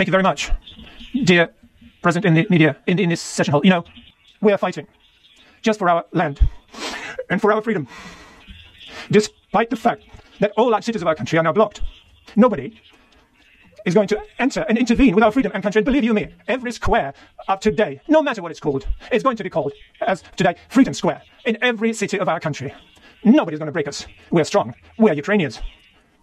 [0.00, 0.50] Thank you very much,
[1.24, 1.50] dear
[2.00, 3.60] President in the media in, in this session hall.
[3.62, 3.84] You know,
[4.40, 4.86] we are fighting
[5.60, 6.40] just for our land
[7.28, 7.86] and for our freedom,
[9.10, 10.04] despite the fact
[10.38, 11.82] that all our cities of our country are now blocked.
[12.34, 12.80] Nobody
[13.84, 15.80] is going to enter and intervene with our freedom and country.
[15.80, 17.12] And believe you me, every square
[17.48, 20.94] of today, no matter what it's called, is going to be called as today Freedom
[20.94, 22.72] Square in every city of our country.
[23.22, 24.06] Nobody's going to break us.
[24.30, 24.74] We are strong.
[24.98, 25.60] We are Ukrainians.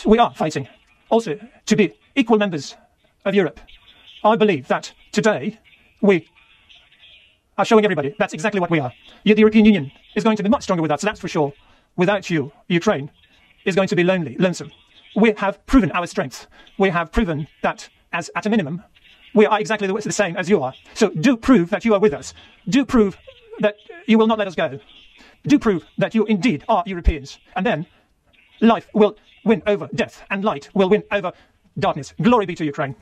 [0.03, 0.67] We are fighting
[1.11, 2.75] also to be equal members
[3.27, 3.59] of Europe.
[4.23, 5.59] I believe that today
[6.01, 6.27] we
[7.57, 8.93] are showing everybody that's exactly what we are.
[9.23, 11.53] Yet the European Union is going to be much stronger with us, that's for sure.
[11.95, 13.09] Without you, Ukraine
[13.65, 14.71] is going to be lonely, lonesome.
[15.15, 16.47] We have proven our strength.
[16.77, 18.83] We have proven that, as at a minimum,
[19.33, 20.73] we are exactly the same as you are.
[20.93, 22.33] So do prove that you are with us.
[22.69, 23.17] Do prove
[23.59, 24.79] that you will not let us go.
[25.45, 27.39] Do prove that you indeed are Europeans.
[27.55, 27.85] And then
[28.61, 31.31] life will win over death, and light will win over
[31.79, 32.13] darkness.
[32.21, 32.95] Glory be to Ukraine.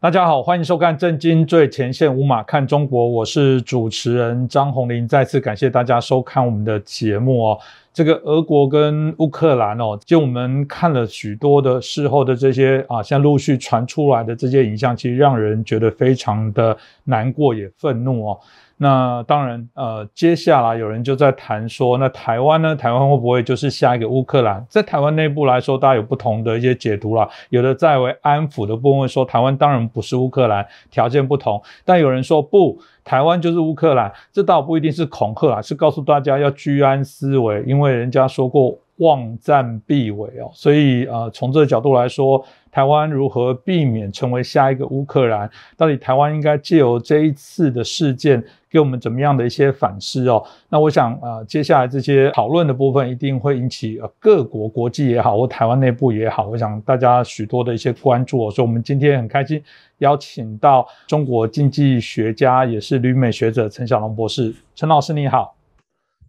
[0.00, 5.08] 大家好，欢迎收看《震惊最前线》，无马看中国，我是主持人张宏林。
[5.08, 7.58] 再次感谢大家收看我们的节目哦。
[7.92, 18.38] 这个俄国跟乌克兰哦，就我们看了许多的事后的这些啊，像陆续传出来的这些影像，其实让人觉得非常的难过，也愤怒哦。
[18.80, 22.76] 那当然，呃，接下来有人就在谈说，那台湾呢？
[22.76, 24.64] 台湾会不会就是下一个乌克兰？
[24.70, 27.28] 在台湾内部来说，大家有不同的一些解读啦。
[27.50, 31.60] 有的在为安抚的部分说，台湾当然不是乌克兰，条件不同。
[31.84, 40.50] 但有人说不，台湾就是乌克兰，这倒不一定是恐吓啊，是告诉大家要居安思危，因为人家说过望战必危哦。
[40.54, 42.44] 所以呃，从这个角度来说。
[42.70, 45.50] 台湾如何避免成为下一个乌克兰？
[45.76, 50.44] 到底台湾应该借由这一次的事件，给我们怎么样的一些反思哦？
[50.68, 58.50] 那我想啊，接下来这些讨论的部分一定会引起呃各国国际也好，或台湾内部也好，我想大家许多的一些关注哦。
[58.50, 59.60] 所以，我们今天很开心
[59.98, 64.54] 邀请到中国经济学家，也是旅美学者陈小龙博士。
[64.76, 65.56] 陈老师你好，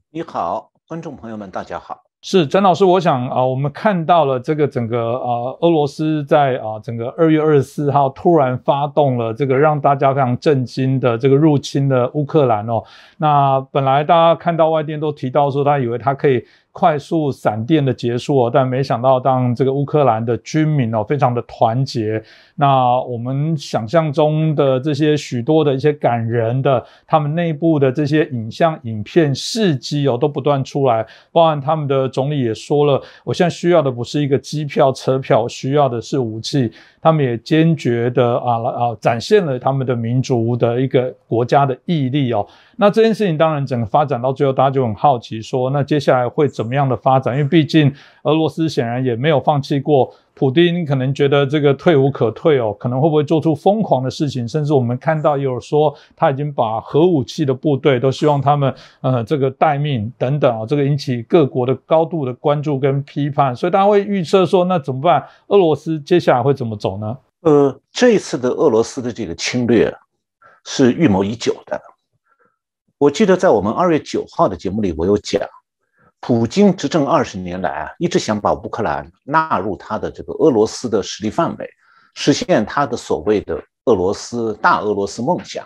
[0.09, 2.08] 你好，观众朋友们大家好。
[2.21, 12.83] 是陈老师，我想啊，我们看到了这个整个啊，俄罗斯在啊整个二月二十四号突然发动了这个让大家非常震惊的这个入侵的乌克兰哦。
[13.17, 16.45] 那本来大家看到外电都提到说，他以为他可以。
[16.71, 22.21] 快速闪电的结束哦，但没想到当这个乌克兰的军民哦非常的团结，
[22.55, 36.71] 那我们想象中的这些许多的一些感人的他们内部的这些影像、影片、事迹哦都不断出来，包含他们的总理也说了，我现在需要的不是一个机票、车票，需要的是武器。
[37.01, 42.45] 他们也坚决的啊啊展现了他们的民族的一个国家的毅力哦。
[42.81, 47.35] 那这件事情当然整个发展到最后，大家就很好奇说，那接下来会怎么样的发展？
[47.35, 50.13] 因为毕竟俄罗斯显然也没有放弃过。
[50.33, 54.47] 普丁可能觉得这个退无可退哦，可能会不会做出疯狂的事情？
[54.47, 63.53] 甚至我们看到有说他已经把核武器的部队都希望他们呃这个待命等等啊，这个引起各国的高度的关注跟批判。
[63.53, 65.21] 所以大家会预测说，那怎么办？
[65.47, 67.17] 俄罗斯接下来会怎么走呢？
[67.41, 69.93] 呃，这一次的俄罗斯的这个侵略
[70.63, 71.77] 是预谋已久的。
[72.99, 75.41] 我记得在我们二月九号的节目里，我有讲。
[76.19, 81.69] 普京执政二十年来啊，一直想把乌克兰纳入他的这个俄罗斯的势力范围，
[82.13, 85.65] 实现他的所谓的俄罗斯大俄罗斯梦想。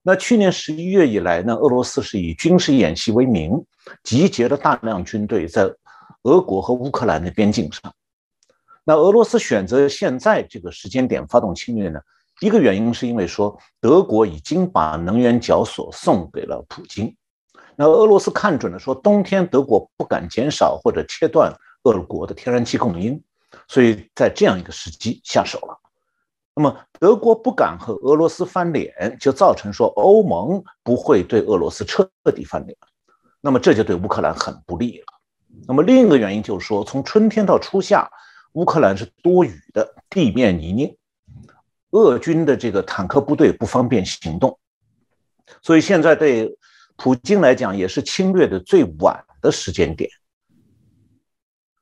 [0.00, 3.60] 那去年十一月以来呢，俄罗斯是以军事演习为名，
[4.04, 5.68] 集结了大量军队在
[6.22, 7.92] 俄国和乌克兰的边境上。
[8.84, 11.98] 那俄罗斯选择现在这个时间点发动侵略呢？
[12.42, 17.16] 一个原因是因为说德国已经把能源绞索送给了普京。
[17.76, 21.54] 那俄罗斯看准了，说冬天德国不敢减少或者切断
[21.84, 23.22] 俄国的天然气供应，
[23.68, 25.78] 所以在这样一个时机下手了。
[26.54, 32.76] 那么德国不敢和俄罗斯翻脸，就造成说欧盟不会对俄罗斯彻底翻脸，
[33.40, 35.06] 那么这就对乌克兰很不利了。
[35.66, 38.10] 那么另一个原因就是说，从春天到初夏，
[38.52, 40.94] 乌克兰是多雨的，地面泥泞，
[41.92, 44.58] 俄军的这个坦克部队不方便行动，
[45.62, 46.54] 所以现在对。
[46.94, 50.08] 普京来讲也是侵略的最晚的时间点。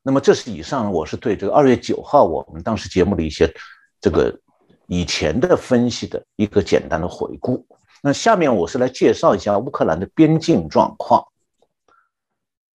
[0.03, 3.53] 那么这是以上我是对这个二月九号我们当时节目的一些
[4.01, 4.35] 这个
[4.87, 7.67] 以前的分析的一个简单的回顾。
[8.01, 11.27] 那下面我是来介绍一下乌克兰的边境状况。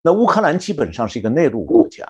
[0.04, 2.06] 那乌克兰基本上是一个内陆国家，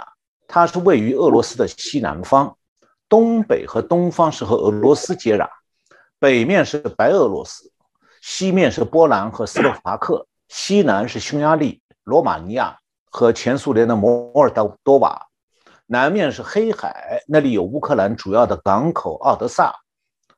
[0.48, 2.58] 它是位于俄罗斯的西南方，
[3.08, 5.48] 东北和东方是和俄罗斯接壤，
[6.20, 7.72] 北面是白俄罗斯。
[8.22, 12.76] 西面是波兰和斯洛伐克，西南是匈牙利、罗马尼亚
[13.12, 14.50] 和前苏联的摩尔
[14.84, 15.28] 多瓦，
[15.86, 19.76] 南面是黑海，那里有乌克兰主要的港口奥德萨，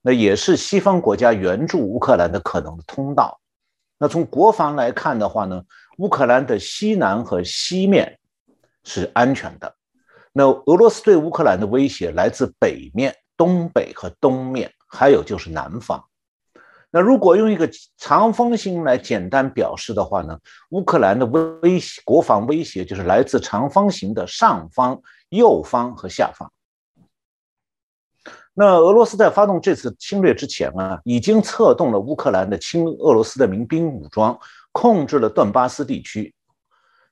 [0.02, 3.40] 那也是西方国家援助乌克兰的可能通道。
[3.98, 5.64] 那从国防来看的话呢，
[6.00, 8.20] 乌克兰的西南和西面
[8.84, 9.74] 是安全的。
[10.38, 16.06] 那俄罗斯对乌克兰的威胁来自北面、东北和东面，还有就是南方。
[16.92, 17.68] 那如果用一个
[17.98, 20.38] 长方形来简单表示的话呢，
[20.70, 26.54] 乌克兰的威威胁国防威胁就是来自长方形的上方、右方和下方。
[28.54, 34.38] 那俄罗斯在发动这次侵略之前啊，已经策动了乌克兰的亲俄罗斯的民兵武装，
[34.72, 36.32] 控制了顿巴斯地区。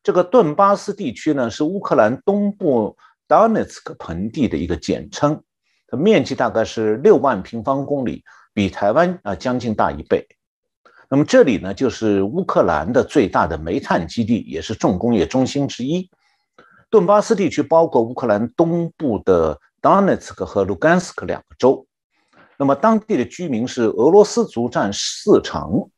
[0.03, 2.95] 这个顿巴斯地区呢，是乌克兰东部。
[3.27, 5.43] Donetsk 盆地的一个简称，
[5.87, 8.23] 它面积大概是六万平方公里，
[8.53, 10.27] 比台湾啊将近大一倍。
[11.09, 16.09] 那么这里呢，就是乌克兰的最大的煤炭基地，也是重工业中心之一。
[16.89, 21.85] 顿巴斯地区包括乌克兰东部的 Donetsk 和 Lugansk 两个州。
[22.57, 25.89] 那么当地的居民是俄罗斯族占四成。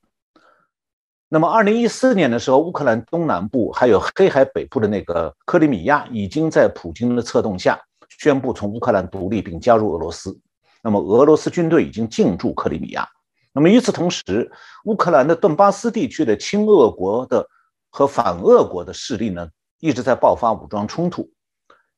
[1.30, 7.78] 那么，二零一四年的时候，乌克兰东南部还有黑海北部的那个克里米亚，已经在普京的策动下
[8.18, 10.40] 宣布从乌克兰独立并加入俄罗斯。
[10.82, 13.06] 那么，俄罗斯军队已经进驻克里米亚。
[13.52, 14.50] 那么，与此同时，
[14.86, 17.46] 乌克兰的顿巴斯地区的亲俄国的
[17.90, 19.50] 和反俄国的势力呢，
[19.82, 21.30] 一直在爆发武装冲突。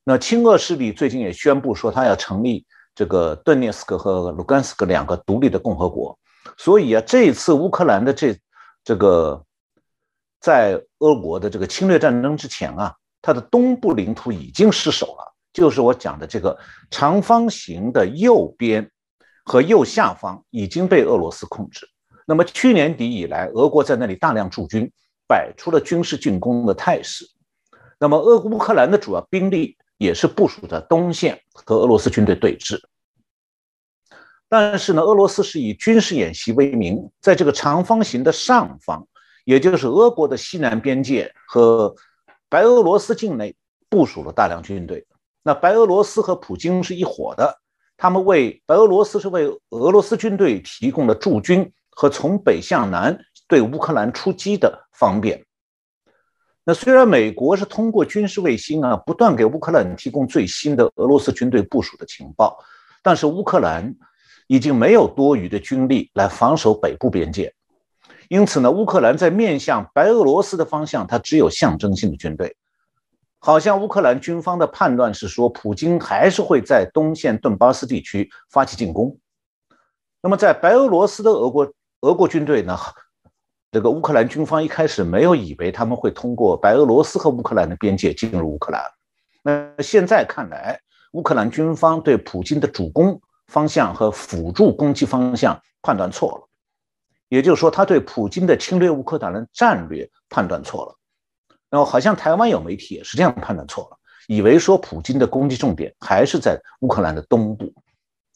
[0.03, 2.65] 那亲俄势力最近也宣布说，他要成立
[2.95, 6.17] 这个顿涅斯克和卢甘斯克两个独立的共和国。
[6.57, 8.35] 所以啊，这一次乌克兰的这。
[8.83, 9.43] 这个
[10.39, 16.57] 在俄国的这个侵略战争之前啊，它的东部领土已经失守了，就是我讲的这个
[16.89, 18.89] 长方形的右边
[19.43, 21.87] 和右下方已经被俄罗斯控制。
[22.25, 24.91] 那么去年底以来，俄国在那里大量驻军，
[25.27, 27.25] 摆出了军事进攻的态势。
[27.99, 32.79] 那么俄乌克兰的主要兵力也是部署在东线和俄罗斯军队对峙。
[34.51, 39.07] 但是呢，俄罗斯是以军事演习为名，在这个长方形的上方，
[39.45, 41.95] 也就是俄国的西南边界和
[42.49, 43.55] 白俄罗斯境内
[43.89, 45.05] 部署了大量军队。
[45.43, 47.59] 那白俄罗斯和普京是一伙的，
[47.95, 53.15] 他们为白俄罗斯是为俄罗斯军队提供了驻军和从北向南
[53.47, 55.45] 对乌克兰出击的方便。
[56.63, 62.57] 那虽然美国是通过军事卫星啊，不断给乌克兰提供最新的俄罗斯军队部署的情报，
[63.03, 63.95] 但是乌克兰。
[64.49, 67.53] 已经没有多余的军力来防守北部边界，
[68.29, 72.55] 因此呢，乌克兰在面向白俄罗斯的方向，它只有象征性的军队。
[73.37, 79.15] 好像乌克兰军方的判断是说，普京还是会在东线顿巴斯地区发起进攻。
[80.19, 81.71] 那么，在白俄罗斯的俄国
[82.01, 82.75] 俄国军队呢，
[83.71, 88.81] 这个乌克兰军方一开始没有以为他们会通过白俄罗斯和乌克兰的边界进入乌克兰。
[89.43, 90.79] 那现在看来，
[91.11, 93.21] 乌克兰军方对普京的主攻。
[93.49, 96.47] 方向和辅助攻击方向判断错了，
[97.29, 100.95] 也就是说，他对普京的侵略乌克兰的战略判断错了。
[101.67, 103.97] 然后，好像台湾有媒体也是这样判断错了，
[104.27, 107.73] 以为说普京的攻击重点还是在乌克兰的东部。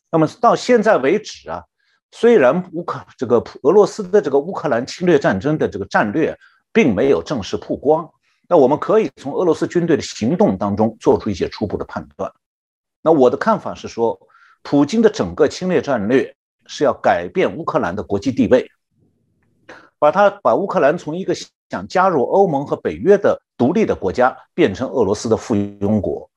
[0.09, 1.63] 那么到现在为止啊，
[2.11, 6.35] 虽然乌克这个俄罗斯的这个乌克兰侵略战争的这个战略
[6.71, 8.09] 并没有正式曝光，
[8.49, 12.31] 那我们可以从俄罗斯军队的行动当中做出一些初步的判断。
[13.03, 14.19] 那我的看法是说。
[14.63, 18.71] 普京的整个侵略战略是要改变乌克兰的国际地位，
[19.99, 21.35] 把它把乌克兰从一个
[21.69, 26.29] 想加入欧盟和北约的独立的国家变成俄罗斯的附庸国。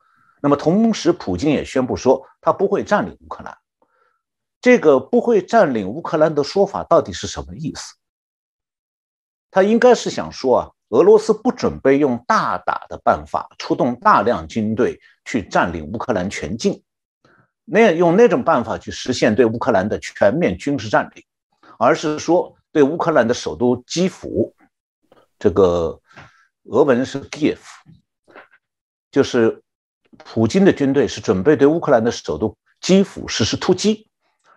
[0.42, 3.56] 那么同时，普京也宣布说他不会占领乌克兰。
[4.60, 7.94] 这个不会占领乌克兰的说法到底是什么意思？
[9.50, 16.82] 他应该是想说啊，俄罗斯不准备用大打的办法出动大量军队去占领乌克兰全境。
[17.68, 21.24] 那用那种办法去实现对乌克兰的全面军事占领，
[21.78, 24.54] 而是说对乌克兰的首都基辅，
[25.36, 26.00] 这个
[26.70, 27.58] 俄文是 Kiev，
[29.10, 29.60] 就是
[30.18, 34.08] 普京的军队是准备对乌克兰的首都基辅实施突击，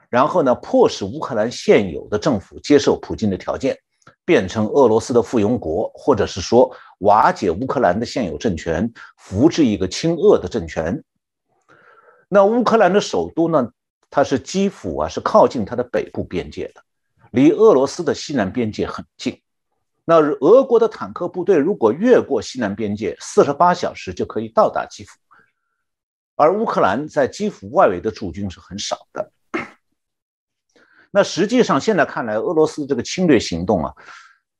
[0.07, 3.75] 然后呢，迫使乌克兰现有的政府接受普京的条件，
[4.23, 11.03] 变成俄罗斯的附庸国，或者是说瓦解乌克兰的现有政权，扶植一个亲俄的政权。
[12.29, 13.69] 那乌克兰的首都呢？
[14.11, 16.81] 它是基辅啊，是靠近它的北部边界的，
[17.31, 19.39] 离俄罗斯的西南边界很近。
[20.03, 25.19] 那俄国的坦克部队如果越过西南边界，四十八小时就可以到达基辅。
[26.35, 29.31] 而乌克兰在基辅外围的驻军是很少的。
[31.11, 33.93] 那实际上现在看来，俄罗斯这个侵略行动啊，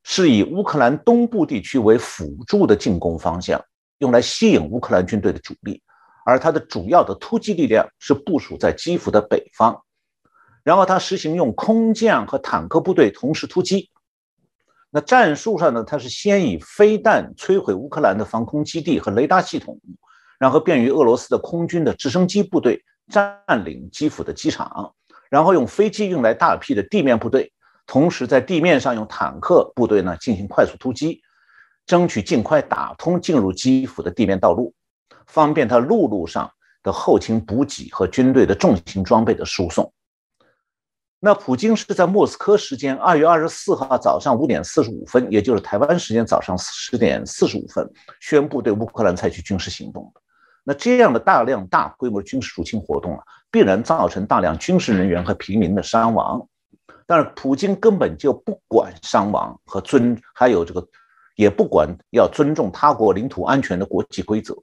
[0.03, 3.59] 是以乌克兰东部地区为辅助的进攻方向，
[3.97, 5.81] 用来吸引乌克兰军队的主力，
[6.29, 9.83] 而它的主要的突击力量是部署在基辅的北方。
[10.63, 13.89] 然后他实行用空降和坦克部队同时突击。
[14.91, 19.79] 那战术上呢，他是先以飞弹摧毁乌克兰的防空基地和雷达系统，
[20.37, 24.93] 然后便于俄罗斯的空军的直升机部队占领基辅的机场。
[25.29, 27.51] 然后用飞机运来大批的地面部队，
[27.87, 31.21] 同时在地面上用坦克部队呢进行快速突击，
[31.85, 34.73] 争取尽快打通进入基辅的地面道路，
[35.29, 36.51] 方便他陆路上
[36.83, 39.91] 的后勤补给和军队的重型装备的输送。
[41.21, 47.89] 那普京是在莫斯科时间二月二十四号早上五点四十五分，也就是台湾时间早上十点四十五分，
[48.21, 50.21] 宣布对乌克兰采取军事行动的。
[50.63, 56.47] 那这样的大量大规模军事入侵活动啊，必然造成大量军事人员和平民的伤亡。
[57.05, 60.87] 但是普京根本就不管伤亡和尊，还有这个，
[61.35, 64.55] 也不管要尊重他国领土安全的国际规则。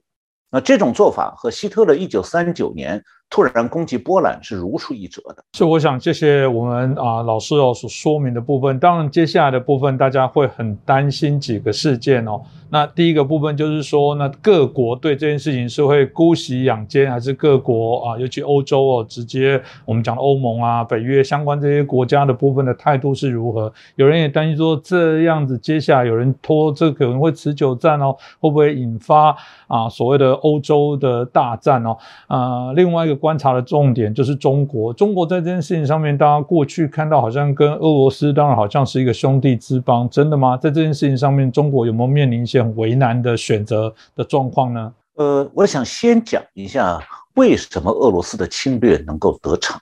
[0.49, 3.03] 那这种做法和希特勒一九三九年。
[3.29, 8.79] 突然攻击波兰是如出一辙的，所以我想谢谢我们啊老师哦所说明的部分。
[8.79, 12.41] 当然，接下来的部分大家会很担心几个事件哦。
[12.69, 23.71] 那第一个部分就是说，那各国对这件事情是会姑息养奸，还是各国啊，尤其欧洲哦，直接我们讲欧盟啊、北约相关这些国家的部分的态度是如何？
[23.95, 29.35] 有人也担心说，这样子接下来有人拖，这可能会持久战哦，会不会引发
[29.67, 31.97] 啊所谓的欧洲的大战哦？
[32.27, 33.16] 啊，另外一个。
[33.17, 34.93] 观察的重点就是中国。
[34.93, 40.55] 中国在这件事情上面，大家过去看到好像跟俄罗斯当然好像是一个兄弟之邦，真的吗？
[40.55, 44.93] 在这件事情上面，中国有没有面临一些很为难的选择的状况呢？
[45.15, 46.99] 呃，我想先讲一下
[47.33, 49.79] 为什么俄罗斯的侵略能够得逞。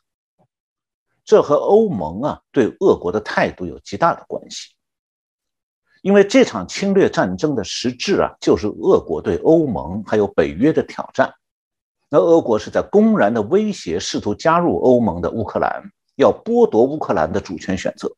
[1.26, 4.70] 这和欧盟啊对俄国的态度有极大的关系。
[6.02, 11.34] 因为这场侵略战争的实质啊，就是俄国对欧盟还有北约的挑战。
[12.10, 15.84] 那俄国是在公然的威胁试图加入欧盟的乌克兰，
[16.16, 18.12] 要剥夺乌克兰的主权选择。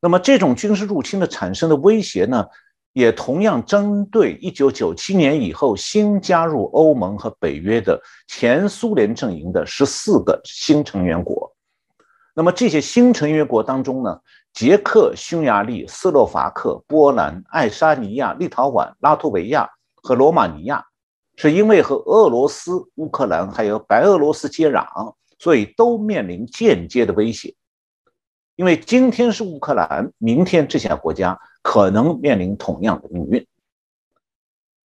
[0.00, 2.46] 那么这种军事入侵的产生的威胁呢，
[2.92, 11.52] 也同样针对一九九七年以后新加入欧盟和北约的前苏联阵营的十四个新成员国。
[12.34, 14.20] 那么这些新成员国当中呢，
[14.52, 19.68] 捷克、匈牙利、斯洛伐克、波兰、爱沙尼亚、立陶宛、拉脱维亚
[20.02, 20.84] 和罗马尼亚。
[21.40, 27.54] 是因为和俄罗斯、乌克兰还有白俄罗斯接壤，所以都面临间接的威胁。
[28.56, 33.46] 因为今天是乌克兰，明天这些国家可能面临同样的命运。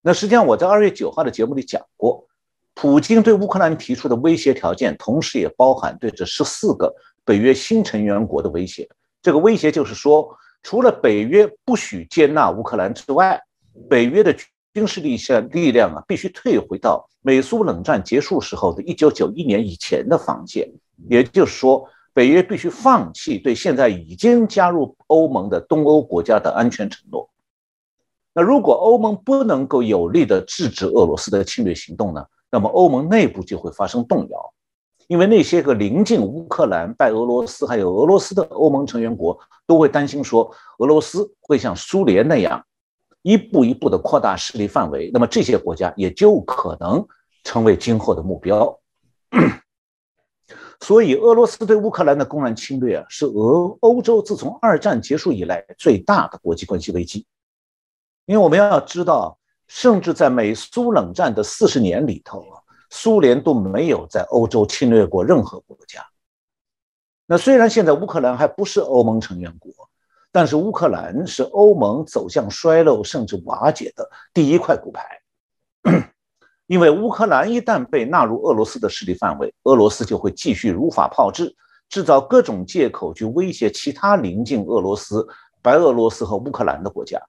[0.04, 2.28] 那实际上，我在二月九号的节目里讲过，
[2.76, 6.94] 普京对乌克兰提出的威胁条件，同时也包含对这十四个
[7.26, 8.88] 北约新成员国的威胁。
[9.24, 13.42] 这个威胁就是说，除了北约不许接纳乌克兰之外，
[13.90, 14.36] 北约的。
[14.74, 20.70] 军事力量力量啊，必须退回到美苏冷战结束时候的一九九一年以前的防线。
[21.10, 27.30] 也就是说，北约必须放弃对现在已经加入欧盟的东欧国家的安全承诺。
[28.34, 32.26] 那如果欧盟不能够有力的制止俄罗斯的侵略行动呢？
[32.50, 34.54] 那么欧盟内部就会发生动摇，
[35.08, 42.64] 因为那些个临近乌克兰、拜俄罗斯还有俄罗斯的欧盟成员国都会担心说，俄罗斯会像苏联那样。
[43.24, 47.04] 一步一步的扩大势力范围，那么这些国家也就可能
[47.44, 48.80] 成为今后的目标。
[50.82, 57.26] 所以，俄罗斯对乌克兰的公然侵略啊，是俄欧洲自从二战结束以来最大的国际关系危机。
[58.26, 59.38] 因为我们要知道，
[59.68, 66.06] 甚至在美苏冷战的四十年里头啊，苏联都没有在欧洲侵略过任何国家。
[67.26, 69.72] 那虽然现在乌克兰还不是欧盟成员国。
[70.34, 75.22] 但是乌克兰是欧盟走向衰落甚至瓦解的第一块骨牌，
[76.66, 81.56] 因为乌克兰一旦被纳入俄罗斯的势力范围，俄罗斯就会继续如法炮制，
[81.88, 85.28] 制造各种借口去威胁其他临近俄罗斯、
[85.62, 87.22] 白俄罗斯和乌克兰的国家。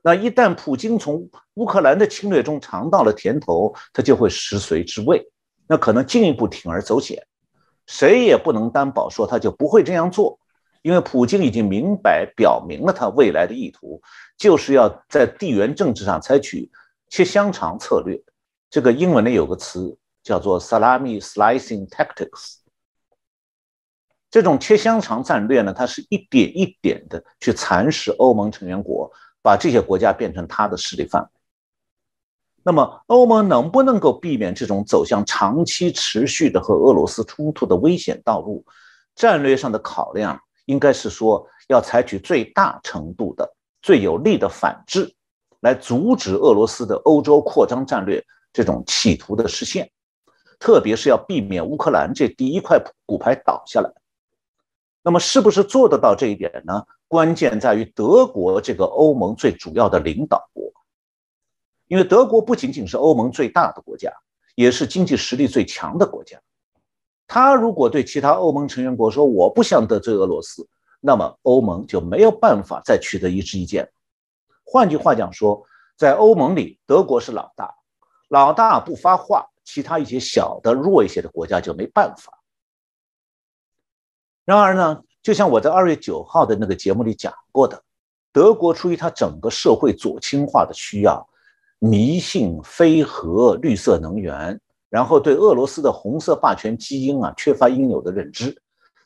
[0.00, 5.22] 那一旦普京从乌克兰的侵略中尝到了甜头，他就会食髓知味，
[5.68, 7.22] 那可能进一步铤而走险。
[7.86, 10.38] 谁也不能担保说他就不会这样做。
[10.82, 14.02] 因为普京已经明白表明了他未来的意图，
[14.36, 16.70] 就是要在地缘政治上采取
[17.08, 18.20] 切香肠策略。
[18.68, 22.56] 这个英文里有个词叫做 “salami slicing tactics”。
[24.30, 29.10] 这种切香肠战略呢，它是一点一点的去蚕食欧盟成员国，
[29.42, 31.28] 把这些国家变成他的势力范围。
[32.64, 38.64] 那么，欧盟能不能够避免这种走向长期持续的和俄罗斯冲突的危险道路？
[39.14, 40.40] 战略上的考量
[40.72, 45.14] 应该是说要采取最大程度的、最有力的反制，
[45.60, 48.24] 来阻止俄罗斯的欧洲扩张战略
[48.54, 49.90] 这种企图的实现，
[50.58, 53.92] 特别是要避免乌克兰这第一块骨牌倒下来。
[55.02, 56.82] 那么，是不是做得到这一点呢？
[57.06, 60.72] 关键在于德国这个欧盟最主要的领导国，
[61.86, 64.10] 因为德国不仅仅是欧盟最大的国家，
[64.54, 66.40] 也是经济实力最强的国家。
[67.26, 70.68] 他如果对其他欧盟成员国说我不想得罪俄罗斯，
[71.00, 73.90] 那么欧盟就没有办法再取得一致意见。
[74.64, 75.64] 换句话讲说，
[75.96, 77.74] 在欧盟里，德国是老大，
[78.28, 82.38] 老大不发话，其他一些小的弱一些的国家就没办法。
[84.44, 87.82] 然而呢，就像我在二月九号的那个节目里讲过的，
[88.32, 91.28] 德国出于它整个社会左倾化的需要，
[91.78, 94.60] 迷信非核、绿色能源，
[94.92, 98.60] 然后对俄罗斯的红色霸权基因啊缺乏应有的认知，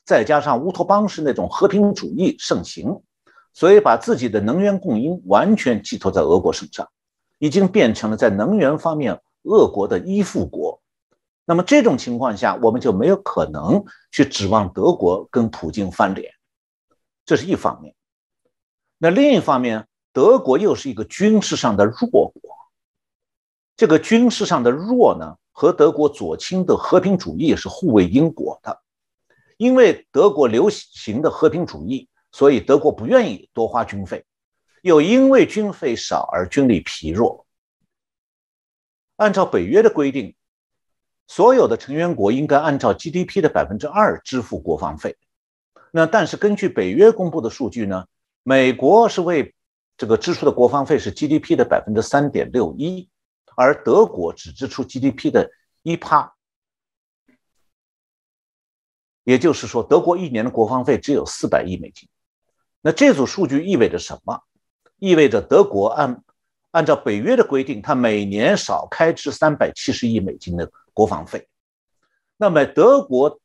[0.04, 3.00] 再加上乌托邦式那种和平主义盛行，
[3.54, 6.88] 所以把自己的能源供应完全寄托在俄国身上，
[7.38, 10.82] 已经变成了在能源方面俄国的依附国。
[11.44, 16.32] 那么这种情况下，我们就没有可能去指望德国跟普京翻脸，
[17.24, 17.94] 这是一方面。
[18.98, 22.32] 那另一方面，德国又是一个军事上的弱国，
[23.76, 28.82] 这个军事上的弱呢，和德国左倾的和平主义是互为因果的。
[29.56, 34.26] 因为德国流行的和平主义，所以德国不愿意多花军费，
[34.82, 37.46] 又因为军费少而军力疲弱。
[39.16, 40.34] 按照北约的规定。
[41.28, 45.16] 所有的成员国应该按照 GDP 的百分之二支付国防费。
[45.90, 48.04] 那但是根据北约公布的数据呢，
[48.44, 49.52] 美国是为
[49.96, 53.08] 这个支出的国防费是 GDP 的百分之三点六一，
[53.56, 55.50] 而德国只支出 GDP 的
[55.82, 56.36] 一趴。
[59.24, 62.08] 也就是说，德国一年的国防费只有四百亿美金。
[62.80, 64.40] 那这组数据意味着什么？
[64.98, 66.22] 意味着德国按
[66.70, 70.70] 按照北约的规定，它每年少开支三百七十亿美金的。
[70.96, 71.46] 国防费，
[72.38, 73.38] 那么德国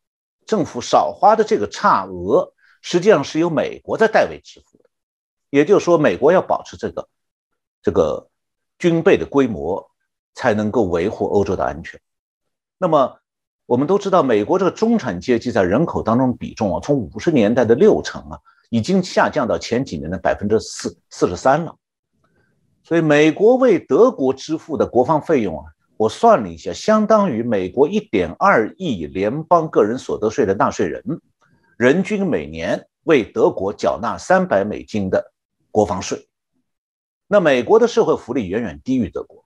[0.45, 4.85] 政府少花的这个差额，实际上是由美国在代为支付的。
[5.49, 7.09] 也就是说，美国要保持这个
[7.81, 8.29] 这个
[8.79, 9.90] 军备的规模，
[10.33, 11.99] 才能够维护欧洲的安全。
[12.77, 13.17] 那么
[13.65, 18.39] 我们都知道，美国这个中产阶级在人口当中比重啊，从五十年代的六成啊，
[18.69, 21.75] 已经下降到前几年的百分之四四十三了。
[22.83, 25.65] 所以，美国为德国支付的国防费用啊。
[25.97, 31.21] 我算了一下，相当于美国一点二亿联邦个人所得税的纳税人，
[31.77, 35.31] 人均每年为德国缴纳三百美金的
[35.69, 36.27] 国防税。
[37.27, 39.40] 那美国的社会福利远远低于德国，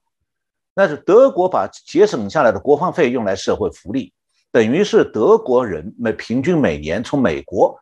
[0.78, 4.12] 那是德国把节省下来的国防费用来社会福利，
[4.52, 7.80] 等于是德国人每平均每年从美国，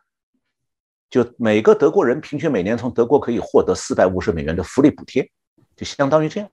[1.09, 5.29] 就每个德国人平均每年从德国可以获得四百五十美元的福利补贴，
[5.75, 6.49] 就相当于这样。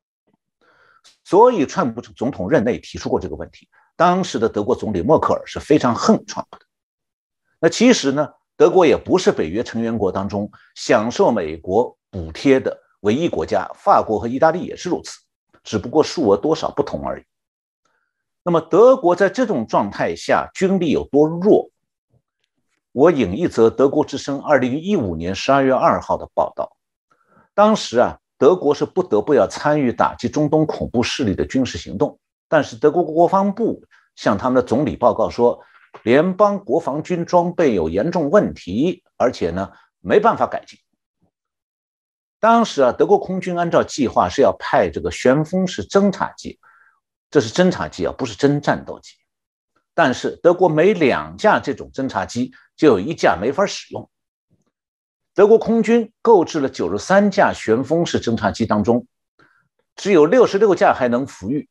[1.22, 3.68] 所以，川普总统任内提出过这个问题。
[3.94, 6.66] 当时的德国总理默克尔是非常恨川普的。
[7.60, 15.20] 那其实呢，德国也不是北约成员国当中享受美国补贴的唯一国家，法国和意大利也是如此，
[15.62, 17.24] 只不过数额多少不同而已。
[18.42, 21.70] 那么，德国在这种状态下军力有多弱？
[22.92, 26.76] 我引一则德国之声二零一五年十二月二号的报道，
[27.54, 28.18] 当时啊。
[28.38, 33.84] 德国是不得不要参与打击中东恐怖势力的军事行动，但是德国国防部
[34.16, 35.60] 向他们的总理报告说，
[36.02, 39.70] 联邦国防军装备有严重问题，而且呢
[40.00, 40.76] 没办法改进。
[42.42, 46.58] 当时啊，德国空军按照计划是要派这个旋风式侦察机，
[47.30, 49.12] 这是侦察机啊，不是真战斗机。
[49.94, 54.10] 但是德国每两架这种侦察机就有一架没法使用。
[55.34, 59.06] 德国空军购置了九十三架旋风式侦察机，当中
[59.94, 61.68] 只有六十六架还能服役，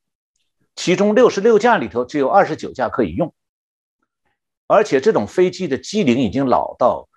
[0.77, 3.33] 其中六十六架里头只有二十九架可以用，
[4.67, 7.09] 而且这种飞机的机龄已经老到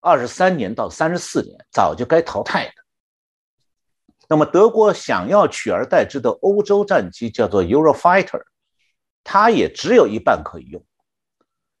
[0.00, 2.83] 二十三年到三十四年，早就该淘汰的。
[4.34, 8.42] 那么德国想要取而代之的欧洲战机叫做 Eurofighter，
[9.22, 10.84] 它也只有一半可以用。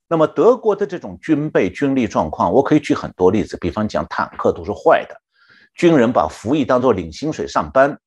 [0.06, 5.20] 那么德国的这种军备军力状况，我可以举很多例子，比方讲坦克都是坏的，
[5.74, 7.98] 军人把服役当做领薪水上班，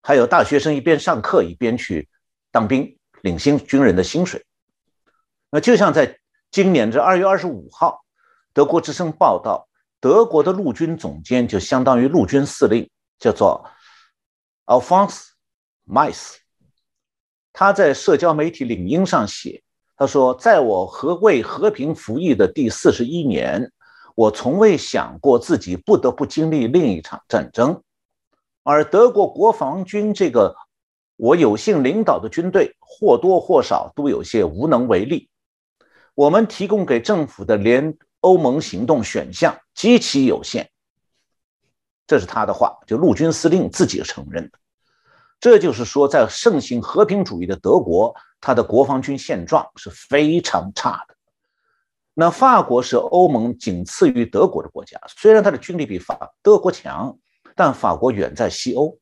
[0.00, 2.08] 还有大学生一边上课一边去
[2.50, 4.42] 当兵领薪军人的薪水。
[5.50, 6.18] 那就像在
[6.50, 8.02] 今年这二月二十五号，
[8.54, 9.68] 德国之声报道，
[10.00, 12.88] 德国的陆军总监就相当于陆军司令，
[13.22, 13.64] 叫做
[14.66, 15.28] Alphonse
[15.84, 16.40] m i c e
[17.52, 19.62] 他在社交媒体领英上写。
[19.96, 23.70] 他说：“在我和为和平服役的第四十一年，
[24.16, 27.80] 我从未想过自己不得不经历另一场战争，
[28.64, 30.56] 而德国国防军这个
[31.14, 35.28] 我有幸领导的军队，或多或少都有些无能为力。
[36.16, 40.68] 我们提供给政府的联欧盟行动选项极其有限。”
[42.06, 44.58] 这是他的话，就陆军司令自己承认的。
[45.40, 51.14] 这就是说，在盛行和平主义的德国，他的国防军现状是非常差的。
[52.14, 57.16] 那法国是欧盟仅次于德国的国家，虽然它的军力比法德国强，
[57.56, 58.98] 但法国远在西欧，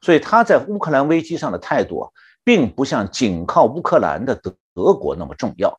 [0.00, 2.10] 所以他在乌克兰危机上的态度啊，
[2.42, 5.78] 并不像仅靠乌克兰的德德国那么重要。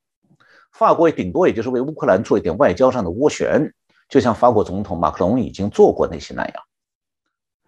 [0.72, 3.74] 法国也顶多也就是为乌克兰做一点外交上的斡旋，
[4.12, 6.64] 就像法国总统马克龙已经做过那些那样。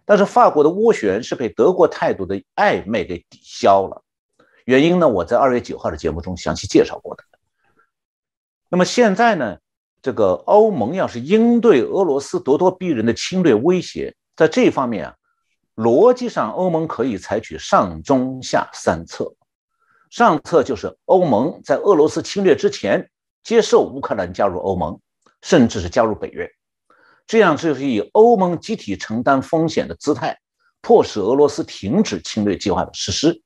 [0.04, 4.04] 但是法国的涡旋是被德国态度的暧昧给抵消了，
[4.66, 5.08] 原因呢？
[5.08, 7.24] 我在二月九号的节目中详细介绍过的。
[8.68, 9.58] 那么现在呢？
[10.02, 15.16] 这个欧盟要是应对俄罗斯咄咄逼人的侵略威胁，在这方面啊，
[15.78, 19.34] 逻辑上欧盟可以采取上中下三策。
[20.10, 23.10] 上策就是欧盟在俄罗斯侵略之前
[23.44, 25.00] 接受乌克兰加入欧盟，
[25.44, 26.50] 甚至是加入北约。
[27.28, 30.40] 这样就是以欧盟集体承担风险的姿态，
[30.82, 33.42] 迫使俄罗斯停止侵略计划的实施。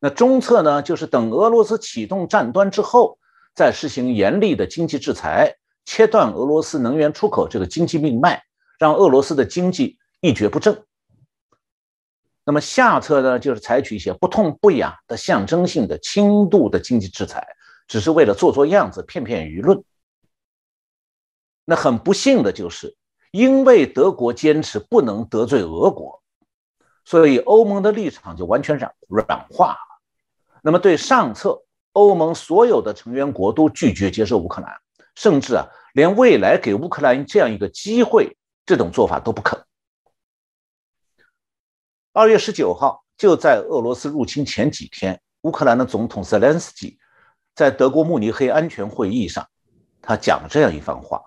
[0.00, 3.18] 那中策呢，就是等俄罗斯启动战端之后，
[3.54, 8.42] 再实行严厉的经济制裁，切断俄罗斯能源出口这个经济命脉，
[8.78, 10.82] 让俄罗斯的经济一蹶不振。
[12.44, 17.46] 那么下策呢，就是采取一些不痛不痒的象征性的轻度的经济制裁，
[17.86, 19.82] 只是为了做做样子，骗骗舆论。
[21.70, 22.96] 那很不幸的就是，
[23.30, 26.20] 因为德国坚持不能得罪俄国，
[27.04, 29.78] 所以欧盟的立场就完全软软化了。
[30.64, 34.74] 那么对上策，欧盟所有的成员国都拒绝接受乌克兰，
[35.14, 39.56] 甚至啊，连未来给乌克兰这样一个机会，这种做法都不肯。
[42.12, 46.98] 二月十九号，就在俄罗斯入侵前几天，乌克兰的总统泽连斯基
[47.54, 49.48] 在德国慕尼黑安全会议上，
[50.02, 51.22] 他讲了这样一番话。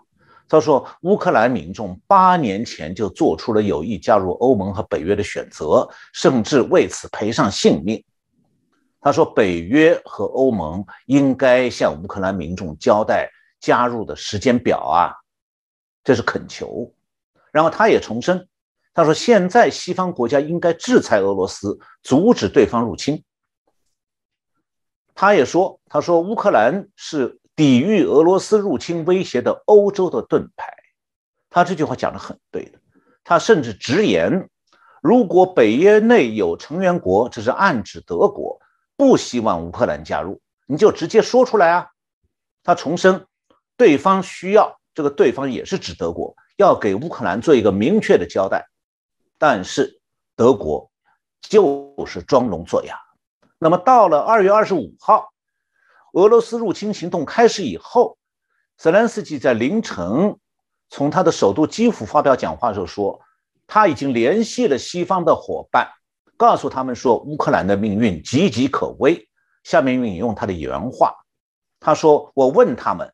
[0.54, 8.06] 他说：“乌克兰民众八年前就做出了有意加入欧盟和北约的选择，甚至为此赔上性命。”
[9.02, 13.28] 他说：“北约和欧盟应该向乌克兰民众交代
[13.60, 15.12] 加入的时间表啊，
[16.04, 16.94] 这是恳求。”
[17.52, 18.48] 然后他也重申
[18.94, 23.24] ：“他说现在西方国家应该制裁俄罗斯，阻止对方入侵。”
[25.16, 30.74] 他也说：“他说乌克兰是。”抵御俄罗斯入侵威胁的欧洲的盾牌，
[31.52, 32.80] 他这句话讲的很对的。
[33.24, 34.50] 他甚至直言，
[35.04, 38.60] 如果北约内有成员国，这是暗指德国，
[38.98, 41.89] 不希望乌克兰加入，你就直接说出来啊。
[42.63, 43.28] 他重申，
[43.78, 48.68] 对方需要这个对方也是指德国，要给乌克兰做一个明确的交代。
[49.38, 50.02] 但是
[50.36, 50.89] 德国
[51.39, 52.98] 就是装聋作哑。
[53.60, 55.33] 那么到了二月二十五号。
[56.13, 58.17] 俄罗斯入侵行动开始以后，
[58.78, 60.38] 泽连斯基在凌晨
[60.89, 63.19] 从他的首都基辅发表讲话时候说，
[63.65, 65.89] 他已经联系了西方的伙伴，
[66.38, 69.28] 告诉他们说乌克兰的命运岌岌可危。
[69.63, 71.15] 下面引用他的原话，
[71.80, 73.12] 他说：“我问他们，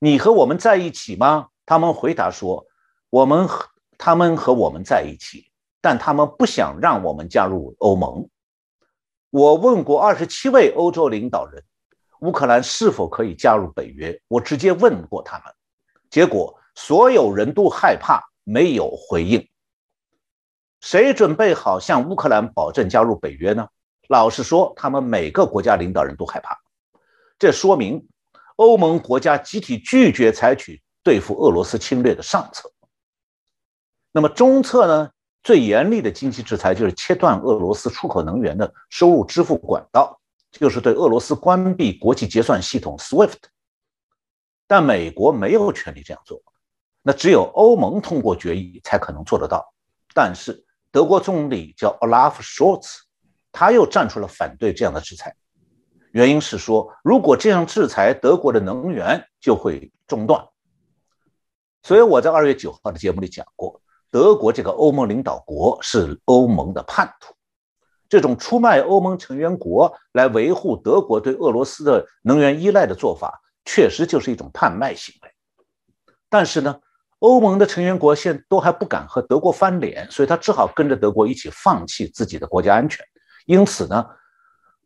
[0.00, 1.46] 你和我们在一起吗？
[1.64, 2.66] 他们回答说，
[3.08, 5.46] 我们和他们和我们在一起，
[5.80, 8.28] 但他们不想让我们加入欧盟。
[9.30, 11.62] 我问过二十七位欧洲领导人。”
[12.22, 14.20] 乌克兰是否可以加入北约？
[14.28, 15.52] 我直接问过他们，
[16.08, 19.48] 结果所有人都害怕，没有回应。
[20.80, 23.66] 谁准备好向乌克兰保证加入北约呢？
[24.08, 26.56] 老实说，他们每个国家领导人都害怕。
[27.38, 28.06] 这说明
[28.54, 32.70] 欧盟国家集体拒绝采取对付俄罗斯侵略的上策。
[34.12, 35.10] 那么中策呢？
[35.42, 40.20] 最严厉的经济制裁就是切断俄罗斯出口能源的收入支付管道。
[40.52, 43.38] 就是对俄罗斯关闭国际结算系统 SWIFT，
[44.66, 46.40] 但美国没有权利这样做，
[47.02, 49.72] 那只有欧盟通过决议才可能做得到。
[50.14, 52.98] 但是德国总理叫 Olaf Scholz，
[53.50, 55.34] 他又站出了反对这样的制裁，
[56.12, 60.46] 原因是说如果这样制裁，德国的能源就会中断。
[61.82, 67.34] 所以我在二月九号的节目里讲过，德国这个欧盟领导国是欧盟的叛徒。
[68.12, 75.30] 这种出卖欧盟成员国来维护德国对俄罗斯的能源依赖的做法，确实就是一种叛卖行为。
[76.28, 76.78] 但是呢，
[77.20, 83.02] 欧盟的成员国现都还不敢和德国翻脸，所以他只好跟着德国一起放弃自己的国家安全。
[83.46, 84.04] 因此呢，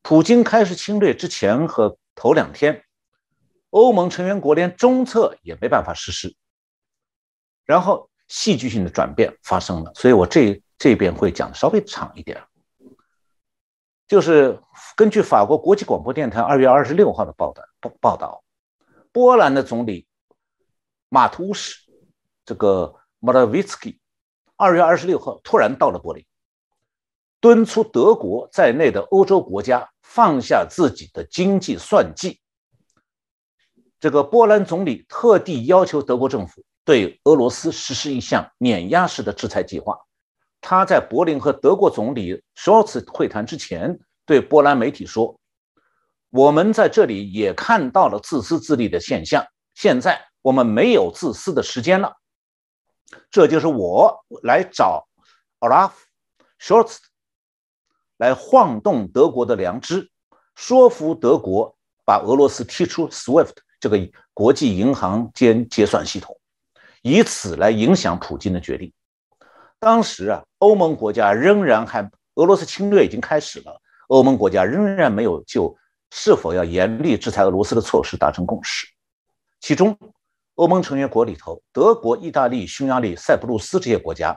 [0.03, 2.81] 普京开始侵略之前和头两天，
[3.71, 6.33] 欧盟成员国连中策也没办法实施。
[7.65, 12.41] 然后戏剧性的转变发生了，所以我这这边会讲的稍微长一点。
[14.09, 14.61] 就是
[14.97, 18.45] 根据法国国际广播电台二月二十六号的报道报报道，
[19.11, 20.07] 波兰的总理
[21.09, 21.75] 马图什
[22.45, 24.01] 这个马拉维茨基
[24.55, 26.25] 二月二十六号突然到了柏林，
[27.41, 32.41] 敦促德国在内的欧洲国家放下自己的经济算计。
[33.99, 39.99] 这个波兰总理特地要求德国政府对俄罗斯实施一项碾压式的制裁计划。
[40.69, 45.39] 他在柏林和德国总理首次会谈之前，对波兰媒体说
[46.31, 49.47] ：“我们在这里也看到了自私自利的现象。
[49.75, 52.17] 现在我们没有自私的时间了。
[53.31, 55.07] 这就是我来找
[55.61, 55.93] Olaf
[56.61, 56.97] Scholz
[58.17, 60.11] 来晃动德国的良知，
[60.57, 63.97] 说服德国把俄罗斯踢出 SWIFT 这个
[64.35, 66.37] 国际银行间结算系统，
[67.03, 68.93] 以此来影响普京的决定。”
[69.87, 72.03] 当时啊，欧盟国家仍然还
[72.35, 75.79] 俄罗斯侵略已经开始了，欧盟国家仍然没有就
[76.11, 78.85] 是否要严厉制裁俄罗斯的措施达成共识。
[79.61, 79.97] 其中，
[80.57, 84.37] 欧盟成员国里头，德国、意大利、匈牙利、塞浦路斯这些国家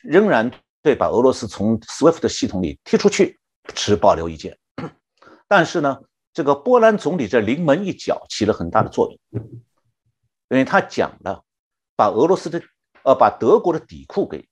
[0.00, 0.48] 仍然
[0.80, 3.40] 对把俄罗斯从 SWIFT 系统里踢出去
[3.74, 4.56] 持保留意见。
[5.48, 5.98] 但是呢，
[6.32, 9.42] 这个波兰总理这临门一脚起了很大的作用，
[10.50, 11.42] 因为他讲了，
[11.96, 12.62] 把俄罗斯的
[13.02, 14.48] 呃把德国的底裤给。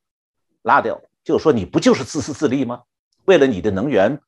[0.63, 2.83] 拉掉，就是说你不就是自私自利吗？
[3.25, 4.21] 为了你的能源，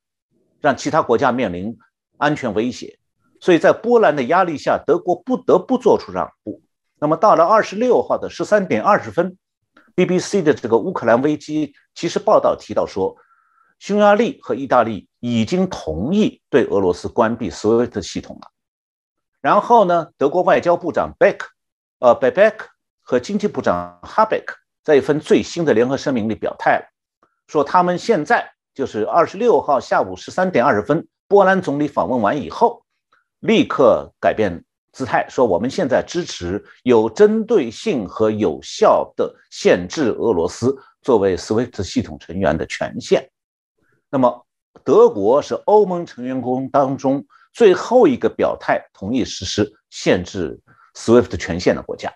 [0.61, 1.77] 让其他国家面临
[2.17, 2.97] 安全威胁，
[3.39, 6.61] 所以在波兰的压力下，德国不得不做出让步。
[6.97, 9.37] 那么到了二十六号的十三点二十分
[9.95, 13.17] ，BBC 的这个乌克兰危机其实报道提到说，
[13.79, 18.47] 匈牙利和意大利已经同意对俄罗斯关闭所有的系统了。
[19.41, 21.39] 然后呢，德国外交部长 Beck，
[21.99, 22.55] 呃，Beck
[23.01, 24.45] 和经济部长 Habeck。
[24.85, 26.85] 在一份最新的联合声明里表态了，
[27.47, 32.85] 说他们现在就是二十六号下午十三点二十分，波兰总理访问完以后，
[33.39, 43.27] 立刻改变姿态，说我们现在支持有针对性和有效的限制俄罗斯作为 SWIFT 系统成员的权限。
[44.11, 44.45] 那么，
[44.83, 50.61] 德国是欧盟成员国当中最后一个表态同意实施限制
[50.93, 52.13] SWIFT 权限的国家。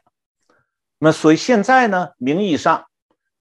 [0.99, 2.85] 那所以现在呢，名义上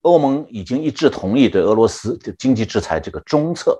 [0.02, 3.76] 欧盟已经一致同意对俄罗斯的经济制裁这个中策，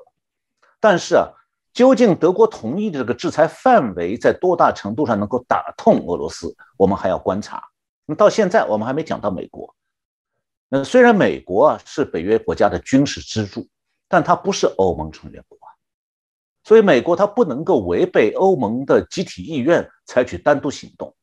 [0.81, 1.29] 但是啊，
[1.73, 7.63] 究竟德国同意的这个制裁范围在多大程度上能够打痛俄罗斯，我们还要观察。
[8.05, 9.73] 那到现在我们还没讲到美国。
[10.69, 13.69] 那虽然美国啊是北约国家的军事支柱，
[14.09, 15.71] 但它不是欧盟成员国啊，
[16.65, 21.15] 所以美国它不能够违背欧盟的集体意愿采取单独行动。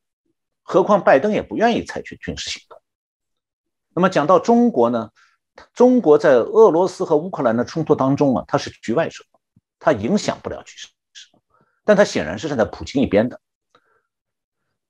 [0.68, 2.76] 何况拜登也不愿意采取军事行动。
[3.94, 5.10] 那么讲到中国呢？
[5.72, 9.24] 中国在俄罗斯和乌克兰的冲突当中啊，它是局外者，
[9.78, 10.88] 它影响不了局势，
[11.84, 13.40] 但它显然是站在普京一边的。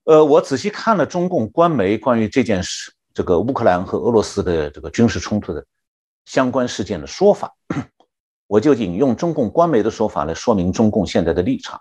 [0.05, 5.65] 呃，我仔细看了中共官媒关于这件事，这个乌克兰和俄罗斯的这个军事冲突的
[6.25, 7.55] 相关事件的说法，
[8.47, 11.81] 我就引用中共官媒的说法来说明中共现在的立场。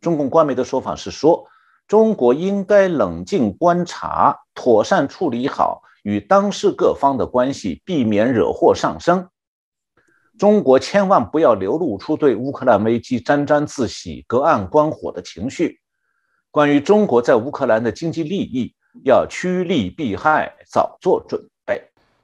[0.00, 1.48] 中共官媒的说法是说。
[1.88, 9.26] 中国应该冷静观察，妥善处理好与当事各方的关系，避免惹祸上身。
[10.38, 15.80] 中国千万不要流露出对乌克兰危机沾沾自喜、隔岸观火的情绪。
[16.50, 18.74] 关于中国在乌克兰的经济利益，
[19.04, 21.42] 要趋利避害，早做准。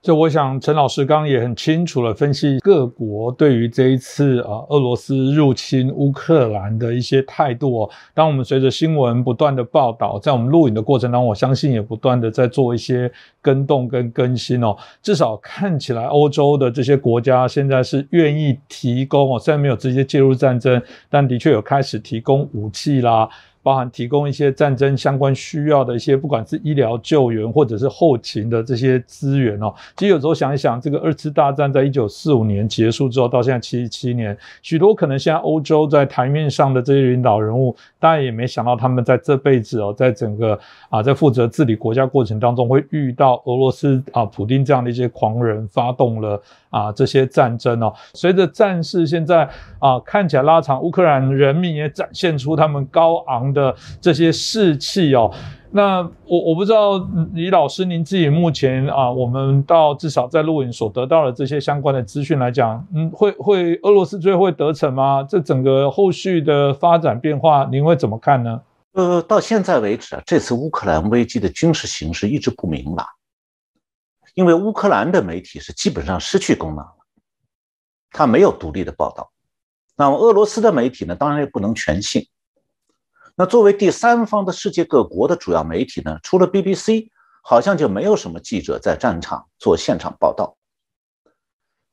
[0.05, 7.91] 就我想，陈老师刚刚也很清楚了分析各国对于这一次啊俄罗斯入侵乌克兰的一些态度哦。
[8.13, 14.77] 当我们随着新闻不断的报道，在我们录影的过程当中，我相信也不断的在做一些跟动跟更新哦。
[15.03, 23.27] 至少看起来，欧洲的这些国家现在是愿意提供哦，虽然没有直接介入战争，但的确有开始提供武器啦。
[23.65, 29.75] 包含提供一些战争相关需要的一些，不管是医疗救援或者是后勤的这些资源哦。
[29.97, 40.59] 其实有时候想一想，这个二次大战在一九四五年结束之后，到现在七十七年，许多可能现在欧洲在台面上的这些领导人物，当然也没想到他们在这辈子哦，在整个
[40.91, 46.39] 啊在负责治理国家过程当中，会遇到俄罗斯啊普丁这样的一些狂人，发动了
[46.75, 47.95] 啊这些战争哦。
[48.13, 53.45] 随着战事现在啊看起来拉长，乌克兰人民也展现出他们高昂。
[53.55, 55.31] 的这些士气哦。
[55.71, 56.99] 那我我不知道
[57.35, 65.23] 李老师您自己目前啊，我们到至少在录影所得到的这些相关的资讯来讲，嗯，会会俄罗斯最后会得逞吗？
[65.23, 68.61] 这整个后续的发展变化，您会怎么看呢？
[68.95, 73.07] 呃，到现在为止啊，这次乌克兰危机的军事形势一直不明朗，
[74.35, 76.97] 因为乌克兰的媒体是基本上失去功能了，
[78.11, 79.33] 它没有独立的报道。
[79.97, 82.29] 那么俄罗斯的媒体呢，当然也不能全信。
[83.37, 87.11] 那作为第三方的世界各国的主要媒体呢，除了 BBC，
[87.43, 90.57] 好像就没有什么记者在战场做现场报道。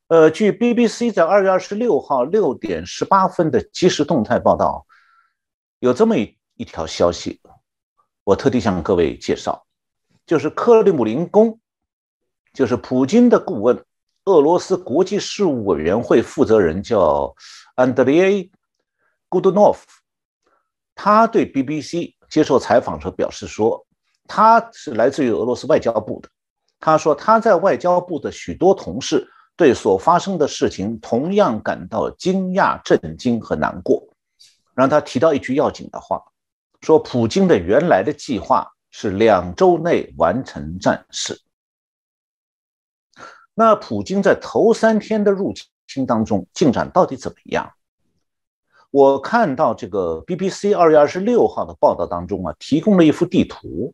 [0.07, 4.85] 呃，据 BBC 在二月二十六号六点十八分的即时动态报道，
[5.79, 7.39] 有这么一一条消息，
[8.25, 9.65] 我特地向各位介绍，
[10.25, 11.60] 就是克里姆林宫，
[12.53, 13.83] 就是普京的顾问，
[14.25, 17.33] 俄罗斯国际事务委员会负责人叫
[17.75, 18.25] 安德烈·
[19.29, 19.85] 古杜诺夫。
[20.93, 23.85] 他对 BBC 接受采访时表示说，
[24.27, 26.29] 他是来自于俄罗斯外交部的。
[26.79, 34.03] 他说他在外交部的许多同事对所发生的事情同样感到惊讶、震惊和难过。
[34.73, 36.21] 让他提到一句要紧的话，
[36.81, 41.39] 说普京的原来的计划是两周内完成战事。
[43.53, 45.53] 那普京在头三天的入
[45.87, 47.71] 侵当中进展到底怎么样？
[48.91, 53.93] 我看到这个 BBC 二月二十六号的报道当中啊，提供了一幅地图，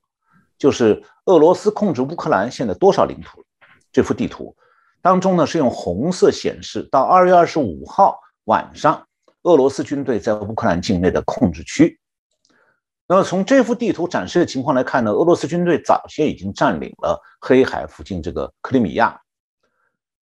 [0.58, 3.44] 就是俄罗斯控制乌克兰现在多少领土？
[3.92, 4.56] 这幅地图
[5.02, 9.08] 当中呢，是用红色显示到二月二十五号晚上，
[9.44, 12.00] 俄罗斯军队在乌克兰境内的控制区。
[13.08, 19.20] 那么从这幅地图展示的情况来看呢，俄罗斯军队早些已经占领了黑海附近这个克里米亚。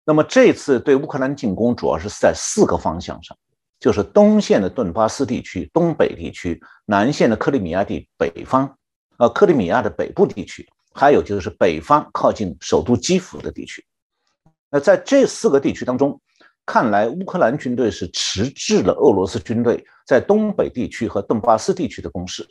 [0.06, 3.36] 那么这次对乌克兰进攻主要是在四个方向上。
[3.78, 8.74] 就是东线的顿巴斯地区、东北地区，南线的克里米亚地北方，
[9.18, 13.86] 呃，克里米亚的北部地区，还有就是北方靠近首都基辅的地区。
[14.72, 16.20] 那在这四个地区当中，
[16.66, 22.48] 看来乌克兰军队是迟滞了俄罗斯军队在东北地区和顿巴斯地区的攻势，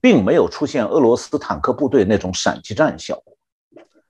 [0.00, 3.36] 并没有出现俄罗斯坦克部队那种闪击战效果。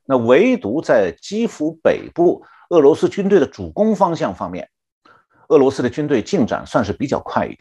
[0.04, 4.68] 那唯独在基辅北部，俄罗斯军队的主攻方向方面。
[5.48, 7.60] 俄罗斯的军队进展算是比较快一点。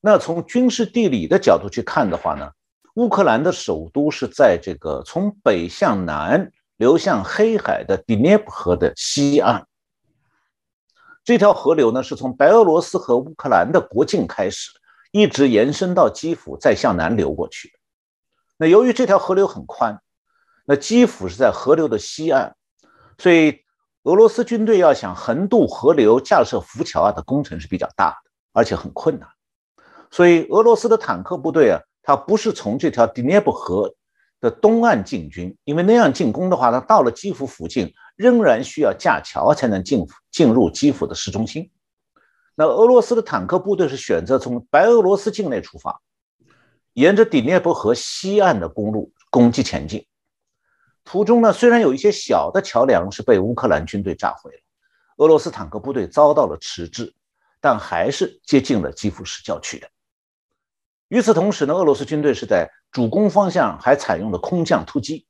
[0.00, 2.50] 那从军事地理的角度去看的话呢，
[2.94, 9.64] 乌克兰的首都是在这个从北向南流向黑海的第聂伯河的西岸。
[11.22, 14.72] 这条河流呢是从白俄罗斯和乌克兰的国境开始，
[15.12, 17.70] 一直延伸到基辅，再向南流过去。
[18.56, 20.00] 那由于这条河流很宽，
[20.64, 22.56] 那基辅是在河流的西岸，
[23.18, 23.62] 所以。
[24.08, 29.28] 俄罗斯军队要想横渡河流、架设浮桥啊的工程是比较大的，而且很困难。
[30.10, 33.94] 所以俄罗斯的坦克部队啊，它不是从这条第聂伯河
[34.40, 41.70] 的东岸进军，因为那样进攻的话，它到了基辅附近仍然需要架桥才能进进入基辅的市中心。
[42.54, 46.00] 那俄罗斯的坦克部队是选择从白俄罗斯境内出发，
[46.94, 50.06] 沿着第聂伯河西岸的公路攻击前进。
[51.10, 54.60] 途中呢，虽然有一些小的桥梁是被乌克兰军队炸毁了，
[55.16, 57.14] 俄罗斯坦克部队遭到了迟滞，
[57.62, 59.88] 但还是接近了基辅市郊区的。
[61.08, 65.26] 与此同时呢，俄罗斯军队是在主攻方向还采用了空降突击，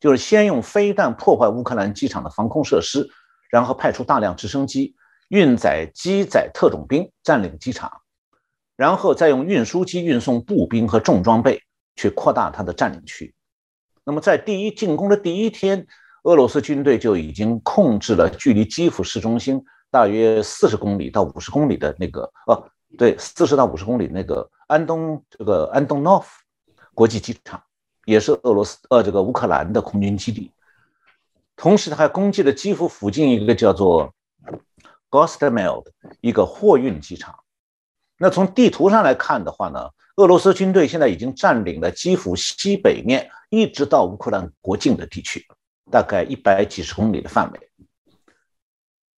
[0.00, 3.06] 就是先用飞弹破坏乌克兰机场的防空设施，
[3.50, 4.96] 然后派出大量直升机
[5.28, 7.92] 运载机载特种兵占领机场，
[8.74, 11.62] 然后再用运输机运送步兵和重装备
[11.94, 13.34] 去扩大它的占领区。
[14.10, 15.86] 那么，在第一进攻的第一天，
[16.24, 22.68] 俄罗斯军队就已经控制了距离基辅市中心大约四十公里到五十公里的那个，哦，
[22.98, 26.28] 对，四十到五十公里那个安东这个安东诺夫
[26.92, 27.62] 国际机场，
[28.04, 30.50] 也是俄罗斯呃这个乌克兰的空军基地。
[31.54, 34.12] 同时，他还攻击了基辅附近一个叫做
[35.08, 37.38] Gostomel 的一个货运机场。
[38.18, 39.88] 那从地图上来看的话呢？
[40.20, 45.42] 俄罗斯军队现在已经占领了基辅西北面，一直到乌克兰国境的地区，
[45.90, 47.58] 大概一百几十公里的范围。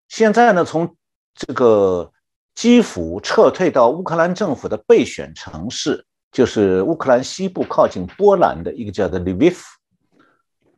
[0.07, 0.95] 现在呢，从
[1.35, 2.09] 这个
[2.55, 9.57] 基辅撤退到乌克兰政府的备选城市，就是乌克兰西部靠近波兰的一个叫做 Lviv，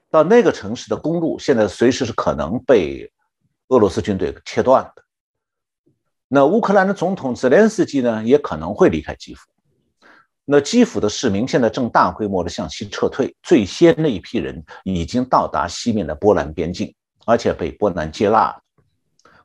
[0.10, 3.12] 到那个城市的公路现在随时是可能被
[3.68, 5.04] 俄罗斯军队切断的。
[6.28, 9.46] 那乌克兰的总统泽连斯基呢，也可能会离开基辅。
[10.46, 16.94] 那基辅的市民现在正大规模的向西撤退，最先的一批人已经到达西面的波兰边境，
[17.26, 18.56] 而且被波兰接纳。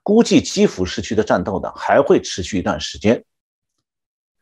[0.03, 3.25] 估计基辅市区的战斗呢还会持续一段时间。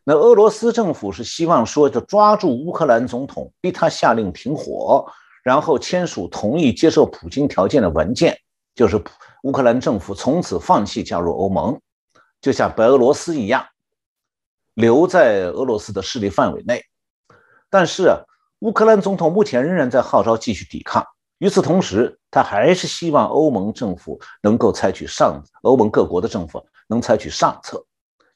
[0.03, 5.07] 那俄罗斯政府是希望说，就抓住乌克兰总统，逼他下令停火，
[5.45, 8.37] 然后签署同意接受普京条件的文件，
[8.75, 9.01] 就是
[9.43, 11.79] 乌克兰政府从此放弃加入欧盟，
[12.41, 13.67] 就像白俄罗斯一样，
[14.79, 16.81] 留在俄罗斯的势力范围内。
[17.69, 18.17] 但是啊，
[18.61, 21.05] 乌克兰总统目前仍然在号召继续抵抗。
[21.39, 27.85] 与此同时，他还是希望欧盟政府能够采取上，欧盟各国的政府能采取上策。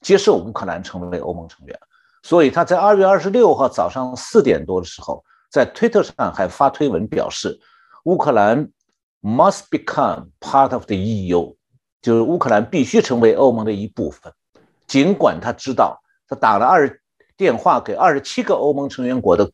[0.01, 1.79] 接受乌克兰成为欧盟成员，
[2.25, 7.57] 所以他在二月二十六号早上四点多的时候，在推特上还发推文表示，
[8.05, 8.69] 乌克兰
[9.23, 11.55] must become part of the EU，
[12.01, 14.33] 就是乌克兰必须成为欧盟的一部分。
[14.89, 16.02] 尽管他知道，
[16.33, 16.99] 他打了二
[17.37, 19.53] 电话给二十七个欧盟成员国的